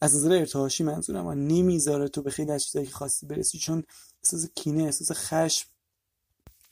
از 0.02 0.16
نظر 0.16 0.32
ارتعاشی 0.32 0.84
منظورم 0.84 1.28
نمی‌ذاره 1.28 2.08
تو 2.08 2.22
به 2.22 2.32
خیلی 2.32 2.52
از 2.52 2.64
چیزایی 2.64 2.86
که 2.86 2.92
خواستی 2.92 3.26
برسی 3.26 3.58
چون 3.58 3.84
احساس 4.24 4.50
کینه 4.56 4.84
احساس 4.84 5.12
خشم 5.12 5.70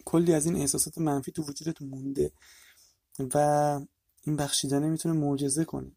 کلی 0.06 0.34
از 0.34 0.46
این 0.46 0.56
احساسات 0.56 0.98
منفی 0.98 1.32
تو 1.32 1.44
وجودت 1.44 1.82
مونده 1.82 2.32
و 3.34 3.38
این 4.24 4.36
بخشیدنه 4.36 4.90
می‌تونه 4.90 5.16
معجزه 5.16 5.66
کنه. 5.66 5.92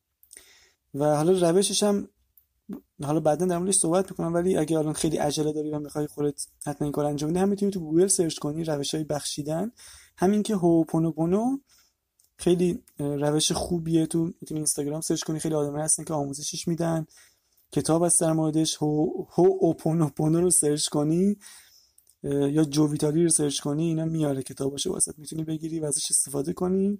و 0.95 1.17
حالا 1.17 1.51
روشش 1.51 1.83
هم 1.83 2.09
حالا 3.03 3.21
بعدا 3.21 3.47
در 3.47 3.59
موردش 3.59 3.77
صحبت 3.77 4.11
می‌کنم 4.11 4.35
ولی 4.35 4.57
اگه 4.57 4.79
الان 4.79 4.93
خیلی 4.93 5.17
عجله 5.17 5.53
داری 5.53 5.71
و 5.71 5.79
می‌خوای 5.79 6.07
خودت 6.07 6.47
حتما 6.67 6.85
این 6.85 6.93
کار 6.93 7.05
انجام 7.05 7.31
بدی 7.31 7.39
هم 7.39 7.49
می‌تونی 7.49 7.73
تو 7.73 7.81
گوگل 7.81 8.07
search 8.07 8.39
کنی 8.39 8.65
روش 8.65 8.95
های 8.95 9.05
بخشیدن. 9.05 9.73
همین 10.17 10.43
که 10.43 10.57
هوپونوپونو 10.57 11.59
خیلی 12.39 12.83
روش 12.99 13.53
خوبیه 13.53 14.07
تو 14.07 14.25
می‌تونی 14.41 14.61
اینستاگرام 14.61 15.01
search 15.01 15.23
کنی 15.23 15.39
خیلی 15.39 15.55
آدم 15.55 15.77
هستن 15.77 16.05
که 16.05 16.15
آموزشش 16.15 16.69
میدن. 16.69 17.07
کتاب 17.73 18.05
هست 18.05 18.21
در 18.21 18.33
موردش 18.33 18.77
هواوپونوپونو 18.77 20.41
رو 20.41 20.51
search 20.51 20.89
کنی 20.89 21.37
یا 22.23 22.65
جو 22.65 22.81
ویتالی 22.81 23.23
رو 23.23 23.29
search 23.29 23.61
کنی 23.61 23.85
اینا 23.85 24.05
میاره 24.05 24.43
کتاباشو 24.43 24.93
واست. 24.93 25.19
می‌تونی 25.19 25.45
بگیری 25.45 25.81
و 25.81 25.85
ازش 25.85 26.11
استفاده 26.11 26.53
کنی 26.53 26.99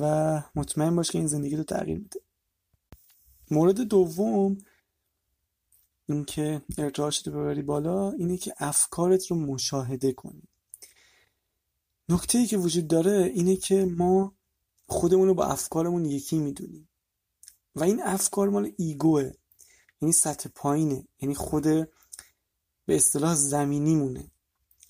و 0.00 0.42
مطمئن 0.54 0.96
باش 0.96 1.10
که 1.10 1.18
این 1.18 1.26
زندگی 1.26 1.56
رو 1.56 1.62
تغییر 1.62 1.98
میده. 1.98 2.20
مورد 3.50 3.80
دوم 3.80 4.58
اینکه 6.08 6.62
ارتعاشت 6.78 7.28
رو 7.28 7.40
ببری 7.40 7.62
بالا 7.62 8.10
اینه 8.10 8.36
که 8.36 8.54
افکارت 8.58 9.26
رو 9.26 9.36
مشاهده 9.36 10.12
کنی. 10.12 10.42
نکته 12.08 12.38
ای 12.38 12.46
که 12.46 12.56
وجود 12.56 12.88
داره 12.88 13.32
اینه 13.34 13.56
که 13.56 13.84
ما 13.84 14.34
خودمون 14.86 15.28
رو 15.28 15.34
با 15.34 15.44
افکارمون 15.44 16.04
یکی 16.04 16.38
می‌دونیم. 16.38 16.88
و 17.74 17.84
این 17.84 18.02
افکار 18.02 18.48
مال 18.48 18.72
ایگوه. 18.76 19.32
یعنی 20.00 20.12
سطح 20.12 20.48
پایینه. 20.54 21.08
یعنی 21.20 21.34
خود 21.34 21.62
به 22.86 22.96
اصطلاح 22.96 23.34
زمینی 23.34 23.94
مونه 23.94 24.30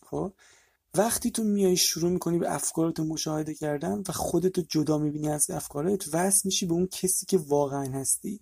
خب؟ 0.07 0.33
وقتی 0.95 1.31
تو 1.31 1.45
میای 1.45 1.77
شروع 1.77 2.11
می‌کنی 2.11 2.39
به 2.39 2.55
افکارت 2.55 3.01
مشاهده 3.01 3.55
کردن 3.55 4.03
و 4.09 4.13
خودتو 4.13 4.63
جدا 4.63 4.99
می‌بینی 4.99 5.29
از 5.29 5.51
افکارت 5.51 6.15
وصل 6.15 6.41
میشی 6.45 6.67
به 6.67 6.75
اون 6.75 6.87
کسی 6.87 7.27
که 7.27 7.39
واقعا 7.39 7.85
هستی. 7.85 8.41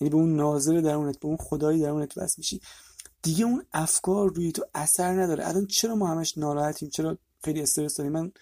یعنی 0.00 0.10
به 0.10 0.16
اون 0.16 0.36
ناظر 0.36 0.80
درونت 0.80 1.20
به 1.20 1.28
اون 1.28 1.36
خدایی 1.36 1.80
درونت 1.80 2.18
وصل 2.18 2.34
میشی. 2.38 2.60
دیگه 3.22 3.44
اون 3.44 3.64
افکار 3.72 4.34
روی 4.34 4.52
تو 4.52 4.64
اثر 4.74 5.22
نداره. 5.22 5.48
الان 5.48 5.66
چرا 5.66 5.94
ما 5.94 6.06
همش 6.06 6.38
ناراحتیم؟ 6.38 6.88
چرا 6.88 7.18
خیلی 7.44 7.62
استرس 7.62 7.96
داریم. 7.96 8.12
من 8.12 8.32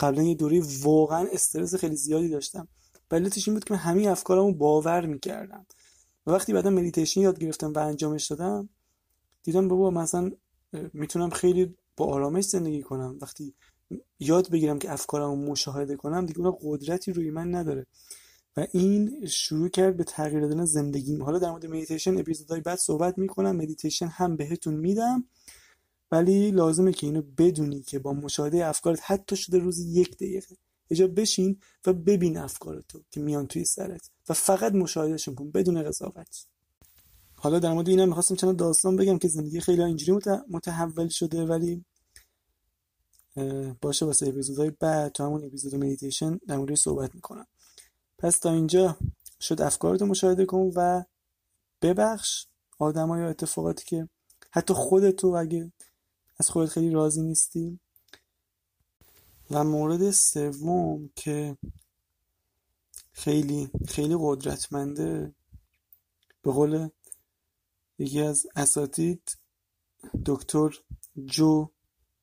قبلا 0.00 0.22
یه 0.22 0.34
دوره 0.34 0.62
واقعا 0.82 1.28
استرس 1.32 1.74
خیلی 1.74 1.96
زیادی 1.96 2.28
داشتم. 2.28 2.68
علتش 3.10 3.48
این 3.48 3.54
بود 3.54 3.64
که 3.64 3.74
من 3.74 3.80
همه 3.80 4.08
افکارمو 4.08 4.52
باور 4.52 5.06
می‌کردم. 5.06 5.66
و 6.26 6.30
وقتی 6.30 6.52
بعدا 6.52 6.70
مدیتیشن 6.70 7.20
یاد 7.20 7.38
گرفتم 7.38 7.72
و 7.72 7.78
انجامش 7.78 8.26
دادم 8.26 8.68
دیدم 9.42 9.68
بابا 9.68 9.90
مثلا 9.90 10.30
می‌تونم 10.92 11.30
خیلی 11.30 11.74
با 11.96 12.06
آرامش 12.06 12.44
زندگی 12.44 12.82
کنم. 12.82 13.18
وقتی 13.22 13.54
یاد 14.20 14.50
بگیرم 14.50 14.78
که 14.78 14.92
افکارم 14.92 15.38
مشاهده 15.38 15.96
کنم 15.96 16.26
دیگه 16.26 16.40
اون 16.40 16.56
قدرتی 16.62 17.12
روی 17.12 17.30
من 17.30 17.54
نداره. 17.54 17.86
و 18.56 18.66
این 18.72 19.26
شروع 19.26 19.68
کرد 19.68 19.96
به 19.96 20.04
تغییر 20.04 20.40
دادن 20.40 20.64
زندگیم. 20.64 21.22
حالا 21.22 21.38
در 21.38 21.50
مورد 21.50 21.66
مدیتیشن 21.66 22.18
اپیزودهای 22.18 22.60
بعد 22.60 22.78
صحبت 22.78 23.18
می‌کنم. 23.18 23.56
مدیتیشن 23.56 24.06
هم 24.06 24.36
بهتون 24.36 24.74
میدم. 24.74 25.24
ولی 26.10 26.50
لازمه 26.50 26.92
که 26.92 27.06
اینو 27.06 27.22
بدونی 27.38 27.82
که 27.82 27.98
با 27.98 28.12
مشاهده 28.12 28.66
افکارت 28.66 29.00
حتی 29.02 29.36
شده 29.36 29.58
روزی 29.58 30.00
یک 30.00 30.16
دقیقه. 30.16 30.56
یه 30.90 31.06
بشین 31.06 31.60
و 31.86 31.92
ببین 31.92 32.36
افکارتو 32.36 33.02
که 33.10 33.20
میان 33.20 33.46
توی 33.46 33.64
سرت 33.64 34.10
و 34.28 34.34
فقط 34.34 34.72
مشاهدهشون 34.72 35.34
کن 35.34 35.50
بدون 35.50 35.82
قضاوت. 35.82 36.46
حالا 37.34 37.58
در 37.58 37.72
مورد 37.72 37.88
اینم 37.88 38.08
می‌خواستم 38.08 38.34
چند 38.34 38.56
داستان 38.56 38.96
بگم 38.96 39.18
که 39.18 39.28
زندگی 39.28 39.60
خیلی 39.60 39.82
اینجوری 39.82 40.20
متحول 40.48 41.08
شده 41.08 41.44
ولی 41.44 41.84
باشه 43.80 44.06
واسه 44.06 44.28
اپیزودهای 44.28 44.70
بعد 44.70 45.12
تو 45.12 45.24
همون 45.24 45.44
اپیزود 45.44 45.74
مدیتیشن 45.74 46.38
در 46.48 46.56
مورد 46.56 46.74
صحبت 46.74 47.14
می‌کنم. 47.14 47.46
پس 48.18 48.38
تا 48.38 48.52
اینجا 48.52 48.96
شد 49.40 49.62
افکارتو 49.62 50.06
مشاهده 50.06 50.44
کن 50.44 50.72
و 50.74 51.04
ببخش 51.82 52.46
آدمای 52.78 53.20
یا 53.20 53.28
اتفاقاتی 53.28 53.84
که 53.84 54.08
حتی 54.50 54.74
خودتو 54.74 55.28
اگه 55.28 55.72
از 56.38 56.50
خودت 56.50 56.70
خیلی 56.70 56.90
راضی 56.90 57.22
نیستی؟ 57.22 57.80
و 59.50 59.64
مورد 59.64 60.10
سوم 60.10 61.10
که 61.16 61.56
خیلی 63.12 63.70
خیلی 63.88 64.16
قدرتمنده 64.20 65.34
به 66.42 66.52
قول 66.52 66.88
یکی 67.98 68.20
از 68.20 68.46
اساتید 68.56 69.38
دکتر 70.26 70.70
جو 71.24 71.68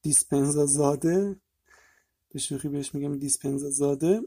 دیسپنزا 0.02 0.66
زاده 0.66 1.36
به 2.30 2.40
شوخی 2.40 2.70
بهش 2.70 2.96
میگم 2.96 3.20
دیسپنزا 3.20 3.70
زاده 3.70 4.22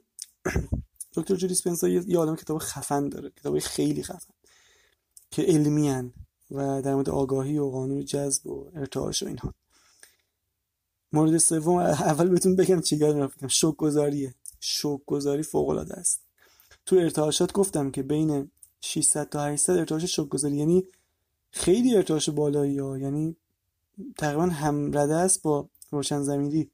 دکتر 1.14 1.35
جو 1.35 1.46
دیسپنزا 1.46 1.88
یه 1.88 2.18
آدم 2.18 2.37
کتاب 2.37 2.59
خفن 2.59 3.09
داره 3.09 3.31
کتاب 3.31 3.59
خیلی 3.59 4.03
خفن 4.03 4.35
که 5.31 5.42
علمی 5.42 6.12
و 6.51 6.83
در 6.83 6.94
مورد 6.94 7.11
آگاهی 7.11 7.59
و 7.59 7.70
قانون 7.70 8.05
جذب 8.05 8.46
و 8.46 8.70
ارتعاش 8.75 9.22
و 9.22 9.27
اینها. 9.27 9.55
مورد 11.12 11.38
سوم 11.38 11.77
اول 11.77 12.29
بهتون 12.29 12.57
بگم 12.57 12.81
چی 12.81 12.99
رفتم 12.99 13.49
شوک 13.49 13.77
گذاریه 13.77 14.35
شوک 14.61 15.01
گذاری 15.07 15.42
فوق 15.42 15.69
العاده 15.69 15.95
است. 15.95 16.21
تو 16.87 16.97
ارتعاشات 16.97 17.53
گفتم 17.53 17.90
که 17.90 18.03
بین 18.03 18.51
600 18.81 19.29
تا 19.29 19.45
800 19.45 19.77
ارتعاش 19.77 20.05
شوک 20.05 20.29
گذاری 20.29 20.57
یعنی 20.57 20.87
خیلی 21.51 21.97
ارتعاش 21.97 22.31
بالایی 22.31 22.79
ها. 22.79 22.99
یعنی 22.99 23.37
تقریبا 24.19 24.47
هم 24.47 24.99
رده 24.99 25.14
است 25.14 25.42
با 25.42 25.69
روشن 25.90 26.23
زمینی 26.23 26.71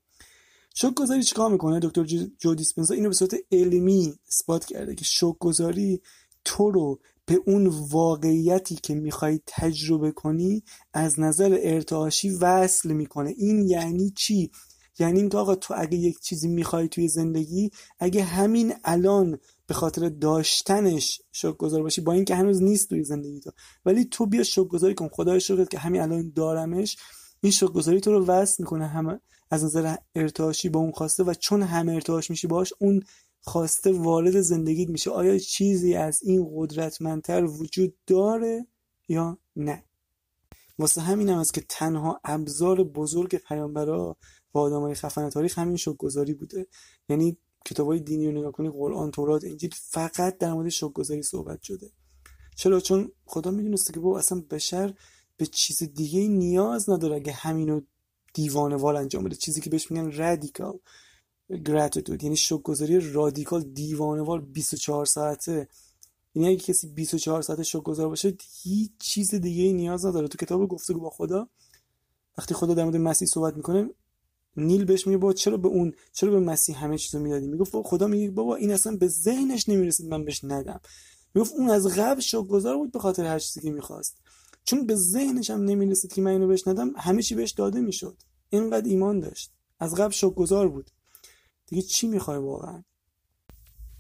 شوک 0.75 0.95
گذاری 0.95 1.23
چیکار 1.23 1.51
می‌کنه؟ 1.51 1.81
دکتر 1.81 2.05
جو 2.39 2.55
دیسپنزا 2.55 2.95
اینو 2.95 3.09
به 3.09 3.15
صورت 3.15 3.35
علمی 3.53 4.15
اثبات 4.29 4.65
کرده 4.65 4.95
که 4.95 5.05
شوک 5.05 5.39
گذاری 5.39 6.03
تو 6.45 6.71
رو 6.71 7.01
به 7.27 7.41
اون 7.47 7.67
واقعیتی 7.91 8.75
که 8.75 8.95
می‌خوای 8.95 9.41
تجربه 9.47 10.13
کنی 10.13 10.63
از 10.93 11.21
نظر 11.21 11.59
ارتعاشی 11.63 12.31
وصل 12.31 12.93
می‌کنه. 12.93 13.35
این 13.37 13.69
یعنی 13.69 14.11
چی؟ 14.11 14.51
یعنی 14.99 15.21
اینکه 15.21 15.39
آقا 15.39 15.55
تو 15.55 15.75
اگه 15.77 15.99
یک 15.99 16.21
چیزی 16.21 16.49
می‌خوای 16.49 16.89
توی 16.89 17.09
زندگی 17.09 17.71
اگه 17.99 18.23
همین 18.23 18.75
الان 18.85 19.39
به 19.67 19.75
خاطر 19.75 20.09
داشتنش 20.09 21.23
شکر 21.33 21.53
گذار 21.53 21.83
باشی 21.83 22.01
با 22.01 22.13
اینکه 22.13 22.35
هنوز 22.35 22.63
نیست 22.63 22.89
توی 22.89 23.05
زندگی 23.05 23.41
تو 23.41 23.51
ولی 23.85 24.05
تو 24.05 24.27
بیا 24.27 24.43
شکر 24.43 24.65
گذاری 24.65 24.95
کن. 24.95 25.09
خدای 25.09 25.41
شکرت 25.41 25.71
که 25.71 25.79
همین 25.79 26.01
الان 26.01 26.33
دارمش. 26.37 26.97
این 27.41 27.53
شکر 27.53 27.73
گذاری 27.73 28.01
تو 28.01 28.13
رو 28.13 28.27
وصل 28.27 28.63
می‌کنه 28.63 28.87
همه 28.87 29.21
از 29.51 29.65
نظر 29.65 29.97
ارتعاشی 30.15 30.69
با 30.69 30.81
اون 30.81 30.93
خواسته 30.93 31.25
و 31.25 31.35
چون 31.35 31.63
همه 31.63 31.93
ارتعاش 31.93 32.31
میشی 32.31 32.47
باش 32.47 32.73
اون 32.79 33.03
خواسته 33.45 33.93
وارد 33.93 34.41
زندگیت 34.41 34.89
میشه 34.89 35.11
آیا 35.11 35.39
چیزی 35.39 35.95
از 35.95 36.23
این 36.23 36.53
قدرتمندتر 36.57 37.45
وجود 37.45 37.95
داره 38.07 38.67
یا 39.09 39.39
نه؟ 39.57 39.85
واسه 40.79 41.01
همین 41.01 41.29
هم 41.29 41.39
است 41.39 41.55
که 41.55 41.65
تنها 41.69 42.21
ابزار 42.25 42.85
بزرگ 42.85 43.37
پیامبرا 43.37 44.17
و 44.55 44.59
آدمای 44.59 44.95
خفن 44.95 45.31
تاریخ 45.31 45.59
همین 45.59 45.79
گذاری 45.99 46.35
بوده. 46.35 46.67
یعنی 47.09 47.37
کتاب 47.65 47.87
های 47.87 48.01
دینی 48.01 48.27
رو 48.27 48.39
نگاه 48.39 48.53
کنی 48.53 48.71
قرآن 48.71 49.11
تورات 49.11 49.45
انجیل 49.45 49.71
فقط 49.75 50.39
در 50.39 50.53
مورد 50.53 50.73
گذاری 50.95 51.23
صحبت 51.23 51.63
شده. 51.63 51.91
چرا؟ 52.57 52.81
چون 52.81 53.13
خدا 53.25 53.51
می‌دونسته 53.51 53.93
که 53.93 54.01
با 54.01 54.19
اصلا 54.19 54.43
بشر 54.51 54.95
به 55.37 55.47
چیز 55.47 55.83
دیگه 55.83 56.29
نیاز 56.29 56.91
نداره 56.91 57.17
اگه 57.17 57.33
همینو 57.33 57.81
دیوانه 58.35 58.77
وال 58.77 58.97
انجام 58.97 59.25
بده. 59.25 59.37
چیزی 59.37 59.61
که 59.61 59.71
بهش 59.71 59.91
میگن 59.91 60.13
رادیکال. 60.13 60.79
گراتیتود 61.57 62.25
یعنی 62.25 62.37
شکرگزاری 62.37 63.13
رادیکال 63.13 63.63
دیوانوار 63.63 64.41
24 64.41 65.07
ساعته. 65.07 65.69
یعنی 66.35 66.49
اگه 66.49 66.57
کسی 66.57 66.87
24 66.87 67.43
ساعت 67.43 67.63
شکرگزار 67.63 68.09
باشه 68.09 68.37
هیچ 68.63 68.91
چیز 68.99 69.35
دیگه 69.35 69.63
ای 69.63 69.73
نیاز 69.73 70.07
نداره. 70.07 70.29
تو 70.29 70.39
کتاب 70.39 70.69
گفتگو 70.69 71.01
با 71.01 71.11
خدا 71.11 71.49
وقتی 72.39 72.55
خدا 72.55 72.75
در 72.75 72.85
مورد 72.85 72.97
مسیح 72.97 73.29
صحبت 73.29 73.57
می‌کنه 73.57 73.91
نیل 74.57 74.85
بهش 74.85 75.07
میگه 75.07 75.19
بابا 75.19 75.33
چرا 75.33 75.57
به 75.57 75.69
اون 75.69 75.93
چرا 76.13 76.31
به 76.31 76.41
مسیح 76.41 76.85
همه 76.85 76.99
چیزو 76.99 77.19
می‌دادی؟ 77.19 77.47
می‌گفت 77.47 77.73
خدا 77.85 78.07
میگه 78.07 78.31
بابا 78.31 78.57
این 78.57 78.73
اصلا 78.73 78.97
به 78.97 79.09
ذهنش 79.09 79.69
نمی‌رسید 79.69 80.07
من 80.07 80.25
بهش 80.25 80.45
ندم. 80.45 80.81
می‌گفت 81.35 81.53
اون 81.53 81.71
از 81.71 81.87
قبل 81.87 82.21
شکرگزار 82.21 82.77
بود 82.77 82.93
به 82.93 82.99
خاطر 82.99 83.25
هر 83.25 83.39
چیزی 83.39 83.61
که 83.61 83.71
می‌خواست. 83.71 84.17
چون 84.65 84.87
به 84.87 84.95
ذهنش 84.95 85.51
هم 85.51 85.65
نمی‌رسید 85.65 86.13
که 86.13 86.23
من 86.23 86.31
اینو 86.31 86.47
بهش 86.47 86.69
ندم 86.69 86.93
همه 86.97 87.23
چی 87.23 87.35
بهش 87.35 87.51
داده 87.51 87.81
می‌شد. 87.81 88.17
اینقدر 88.51 88.89
ایمان 88.89 89.21
داشت. 89.21 89.53
از 89.81 89.95
قبل 89.95 90.13
شکرگزار 90.13 90.69
بود. 90.69 90.91
دیگه 91.67 91.83
چی 91.83 92.07
می‌خوای 92.07 92.39
واقعا؟ 92.39 92.83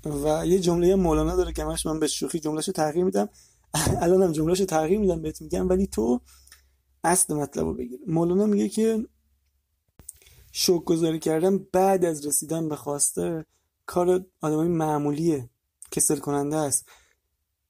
و 0.05 0.47
یه 0.47 0.59
جمله 0.59 0.95
مولانا 0.95 1.37
داره 1.37 1.53
که 1.53 1.65
من 1.65 2.01
به 2.01 2.07
شوخی 2.07 2.41
جملهشو 2.41 2.73
تغییر 2.73 3.05
میدم. 3.05 3.29
الانم 4.03 4.33
جملهشو 4.33 4.65
تغییر 4.65 4.99
میدم 4.99 5.23
بهت 5.23 5.43
میگم 5.43 5.69
ولی 5.69 5.87
تو 5.87 6.21
اصل 7.05 7.35
مطلب 7.35 7.65
رو 7.65 7.75
بگیر. 7.75 8.01
مولانا 8.07 8.47
میگه 8.47 8.69
که 8.69 9.07
شوک 10.53 10.85
گذاری 10.85 11.19
کردن 11.19 11.59
بعد 11.59 12.05
از 12.05 12.27
رسیدن 12.27 12.69
به 12.69 12.77
خواسته 12.77 13.47
کار 13.87 14.27
آدمای 14.41 14.69
معمولیه 14.69 15.51
کسل 15.91 16.17
کننده 16.17 16.57
است. 16.57 16.89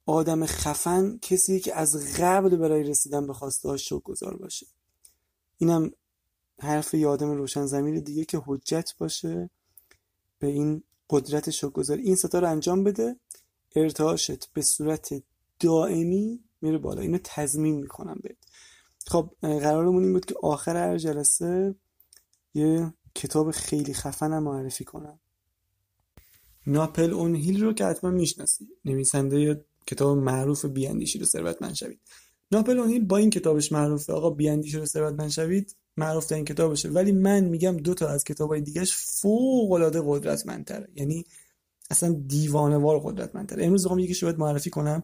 آدم 0.06 0.46
خفن 0.46 1.18
کسی 1.22 1.60
که 1.60 1.74
از 1.74 2.16
قبل 2.20 2.56
برای 2.56 2.82
رسیدن 2.82 3.26
به 3.26 3.32
خواسته 3.32 3.68
ها 3.68 3.76
شوک 3.76 4.02
گذار 4.02 4.36
باشه. 4.36 4.66
اینم 5.58 5.90
حرف 6.58 6.94
یادم 6.94 7.30
روشن 7.30 7.66
زمین 7.66 8.00
دیگه 8.00 8.24
که 8.24 8.42
حجت 8.46 8.94
باشه. 8.98 9.50
به 10.42 10.48
این 10.48 10.82
قدرت 11.10 11.50
شکرگزار. 11.50 11.98
این 11.98 12.14
ستا 12.14 12.38
رو 12.38 12.50
انجام 12.50 12.84
بده. 12.84 13.16
ارتعاشت 13.76 14.52
به 14.52 14.62
صورت 14.62 15.22
دائمی 15.60 16.40
میره 16.60 16.78
بالا. 16.78 17.00
اینو 17.00 17.18
تضمین 17.24 17.74
می‌کنم 17.74 18.20
بهت. 18.22 18.36
خب 19.06 19.30
قرارمون 19.40 20.02
این 20.02 20.12
بود 20.12 20.24
که 20.24 20.34
آخر 20.42 20.76
هر 20.76 20.98
جلسه 20.98 21.74
یه 22.54 22.94
کتاب 23.14 23.50
خیلی 23.50 23.94
خفنم 23.94 24.42
معرفی 24.42 24.84
کنم. 24.84 25.20
ناپل 26.66 27.10
اون 27.12 27.34
هیل 27.34 27.62
رو 27.62 27.72
که 27.72 27.84
حتما 27.84 28.10
می‌شناسی. 28.10 28.68
نویسنده 28.84 29.64
کتاب 29.86 30.18
معروف 30.18 30.64
بیاندیشی 30.64 31.18
رو 31.18 31.24
ثروتمند 31.24 31.74
شوید. 31.74 32.00
ناپلئون 32.52 32.88
هیل 32.88 33.04
با 33.04 33.16
این 33.16 33.30
کتابش 33.30 33.72
معروفه. 33.72 34.12
آقا 34.12 34.30
بیاندیشید 34.30 34.78
و 34.78 34.86
ثروتمند 34.86 35.30
شوید. 35.30 35.76
معروف 35.96 36.26
ترین 36.26 36.44
کتابشه 36.44 36.88
ولی 36.88 37.12
من 37.12 37.44
میگم 37.44 37.76
دو 37.76 37.94
تا 37.94 38.08
از 38.08 38.24
کتابای 38.24 38.60
دیگهش 38.60 38.92
فوق 38.96 39.72
العاده 39.72 40.02
قدرتمندتره. 40.04 40.88
یعنی 40.94 41.24
اصلا 41.90 42.12
دیوانه 42.26 42.76
وار 42.76 43.00
قدرتمندتره. 43.04 43.64
امروز 43.64 43.82
می‌خوام 43.82 43.98
یکی 43.98 44.24
براتون 44.24 44.38
معرفی 44.38 44.70
کنم. 44.70 45.02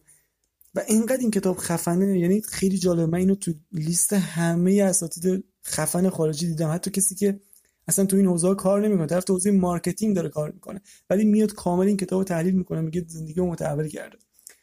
و 0.75 0.83
اینقدر 0.87 1.21
این 1.21 1.31
کتاب 1.31 1.57
خفنه 1.57 2.19
یعنی 2.19 2.41
خیلی 2.41 2.77
جالب 2.77 3.09
من 3.09 3.17
اینو 3.17 3.35
تو 3.35 3.53
لیست 3.71 4.13
همه 4.13 4.83
اساتید 4.83 5.43
خفن 5.65 6.09
خارجی 6.09 6.47
دیدم. 6.47 6.71
حتی 6.73 6.91
کسی 6.91 7.15
که 7.15 7.39
اصلا 7.87 8.05
تو 8.05 8.17
این 8.17 8.25
حوزه 8.25 8.55
کار 8.55 8.87
نمی‌کنه. 8.87 9.07
طرف 9.07 9.23
تو 9.23 9.33
حوزه 9.33 9.51
مارکتینگ 9.51 10.15
داره 10.15 10.29
کار 10.29 10.51
می‌کنه. 10.51 10.81
ولی 11.09 11.25
میاد 11.25 11.53
کامل 11.53 11.87
این 11.87 11.97
کتاب 11.97 12.23
تحلیل 12.23 12.55
می‌کنه. 12.55 12.81
میگه 12.81 13.05
زندگی 13.07 13.41
متحول 13.41 13.87
کرده. 13.87 14.17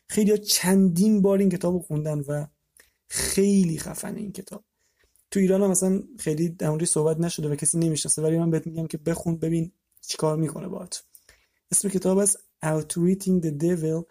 خیلی 0.09 0.39
چندین 0.39 1.23
بار 1.23 1.39
این 1.39 1.49
کتاب 1.49 1.79
خوندن 1.83 2.19
و 2.21 2.47
خیلی 3.09 3.79
خفنه 3.79 4.21
این 4.21 4.33
کتاب. 4.33 4.65
تو 5.31 5.41
ایران 5.41 5.63
هم 5.63 5.71
مثلا 5.71 6.03
خیلی 6.19 6.49
در 6.49 6.85
صحبت 6.85 7.21
نشده 7.21 7.49
و 7.49 7.55
کسی 7.55 7.79
نمی‌شناسه 7.79 8.23
ولی 8.23 8.39
من 8.39 8.51
بهت 8.51 8.67
میگم 8.67 8.87
که 8.87 8.99
بخون 8.99 9.37
ببین 9.37 9.73
چیکار 10.01 10.37
می‌کنه 10.37 10.69
باهات. 10.69 11.05
اسم 11.73 11.89
کتاب 11.89 12.19
است 12.19 12.39
Outwitting 12.65 13.43
the 13.45 13.63
Devil 13.63 14.05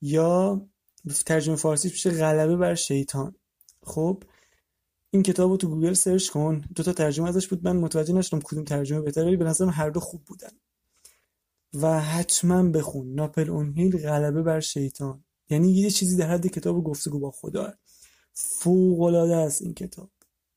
یا 0.00 0.66
ترجمه 1.26 1.56
فارسی 1.56 1.88
میشه 1.88 2.10
غلبه 2.10 2.56
بر 2.56 2.74
شیطان. 2.74 3.34
خب 3.82 4.22
این 5.10 5.22
کتاب 5.22 5.50
رو 5.50 5.56
تو 5.56 5.68
گوگل 5.68 5.92
سرچ 5.92 6.28
کن. 6.28 6.64
دو 6.74 6.82
تا 6.82 6.92
ترجمه 6.92 7.28
ازش 7.28 7.48
بود. 7.48 7.64
من 7.64 7.76
متوجه 7.76 8.14
نشدم 8.14 8.40
کدوم 8.40 8.64
ترجمه 8.64 9.00
بهتره 9.00 9.24
ولی 9.24 9.36
به 9.36 9.44
نظرم 9.44 9.70
هر 9.70 9.90
دو 9.90 10.00
خوب 10.00 10.24
بودن. 10.24 10.50
و 11.74 12.00
حتما 12.00 12.62
بخون. 12.62 13.14
ناپل 13.14 13.50
اون 13.50 13.72
هیل 13.72 13.98
غلبه 13.98 14.42
بر 14.42 14.60
شیطان. 14.60 15.24
یعنی 15.50 15.72
یه 15.72 15.90
چیزی 15.90 16.16
در 16.16 16.30
حد 16.30 16.46
کتاب 16.46 16.84
گفتگو 16.84 17.18
با 17.18 17.30
خدا. 17.30 17.74
فوق 18.32 19.00
العاده 19.00 19.36
است 19.36 19.62
این 19.62 19.74
کتاب. 19.74 20.10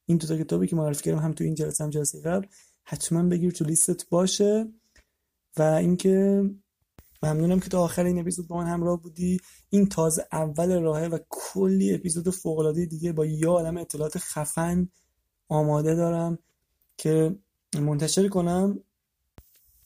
این 0.07 0.17
دو 0.17 0.27
تا 0.27 0.37
کتابی 0.37 0.67
که 0.67 0.75
معرفی 0.75 1.03
کردم 1.03 1.19
هم 1.19 1.33
تو 1.33 1.43
این 1.43 1.55
جلسه 1.55 1.83
هم 1.83 1.89
جلسه 1.89 2.21
قبل 2.21 2.47
حتما 2.83 3.23
بگیر 3.23 3.51
تو 3.51 3.65
لیستت 3.65 4.09
باشه. 4.09 4.67
و 5.57 5.61
اینکه 5.61 6.43
ممنونم 7.23 7.59
که 7.59 7.69
تا 7.69 7.83
آخر 7.83 8.05
این 8.05 8.19
اپیزود 8.19 8.47
با 8.47 8.57
من 8.57 8.67
همراه 8.67 9.01
بودی. 9.01 9.39
این 9.69 9.89
تازه 9.89 10.27
اول 10.31 10.81
راهه 10.81 11.07
و 11.07 11.19
کلی 11.29 11.93
اپیزود 11.93 12.29
فوق 12.29 12.71
دیگه 12.71 13.13
با 13.13 13.25
یه 13.25 13.47
عالم 13.47 13.77
اطلاعات 13.77 14.17
خفن 14.17 14.89
آماده 15.47 15.95
دارم 15.95 16.39
که 16.97 17.35
منتشر 17.75 18.27
کنم. 18.27 18.79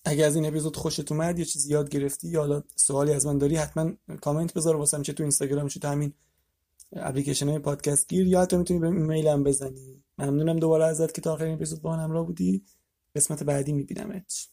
اگه 0.06 0.26
از 0.26 0.36
این 0.36 0.46
اپیزود 0.46 0.78
خوشت 0.78 1.12
اومد 1.12 1.40
یا 1.40 1.46
چیزی 1.46 1.72
یاد 1.72 1.90
گرفتی 1.90 2.28
یا 2.28 2.40
حالا 2.40 2.64
سوالی 2.76 3.14
از 3.14 3.26
من 3.26 3.38
داری 3.38 3.56
حتما 3.56 3.92
کامنت 4.22 4.54
بذار 4.54 4.76
واسم 4.76 5.02
چه 5.02 5.14
تو 5.14 5.24
اینستاگرام 5.24 5.68
چه 5.68 5.80
تو 5.80 5.88
همین 5.88 6.14
اپلیکیشن 6.94 7.50
های 7.50 7.60
پادکست 7.60 8.08
گیر 8.08 8.28
یا 8.28 8.42
حتی 8.42 8.58
می‌تونی 8.58 8.80
به 8.80 9.32
هم 9.32 9.44
بزنی. 9.44 10.01
ممنونم 10.22 10.60
دوباره 10.60 10.86
ازت 10.86 11.16
که 11.16 11.22
تا 11.22 11.34
آخرین 11.34 11.54
اپیزود 11.54 11.82
با 11.82 11.98
من 11.98 12.04
همراه 12.04 12.26
بودی. 12.26 12.66
قسمت 13.16 13.44
بعدی 13.44 13.74
میبینمت. 13.74 14.51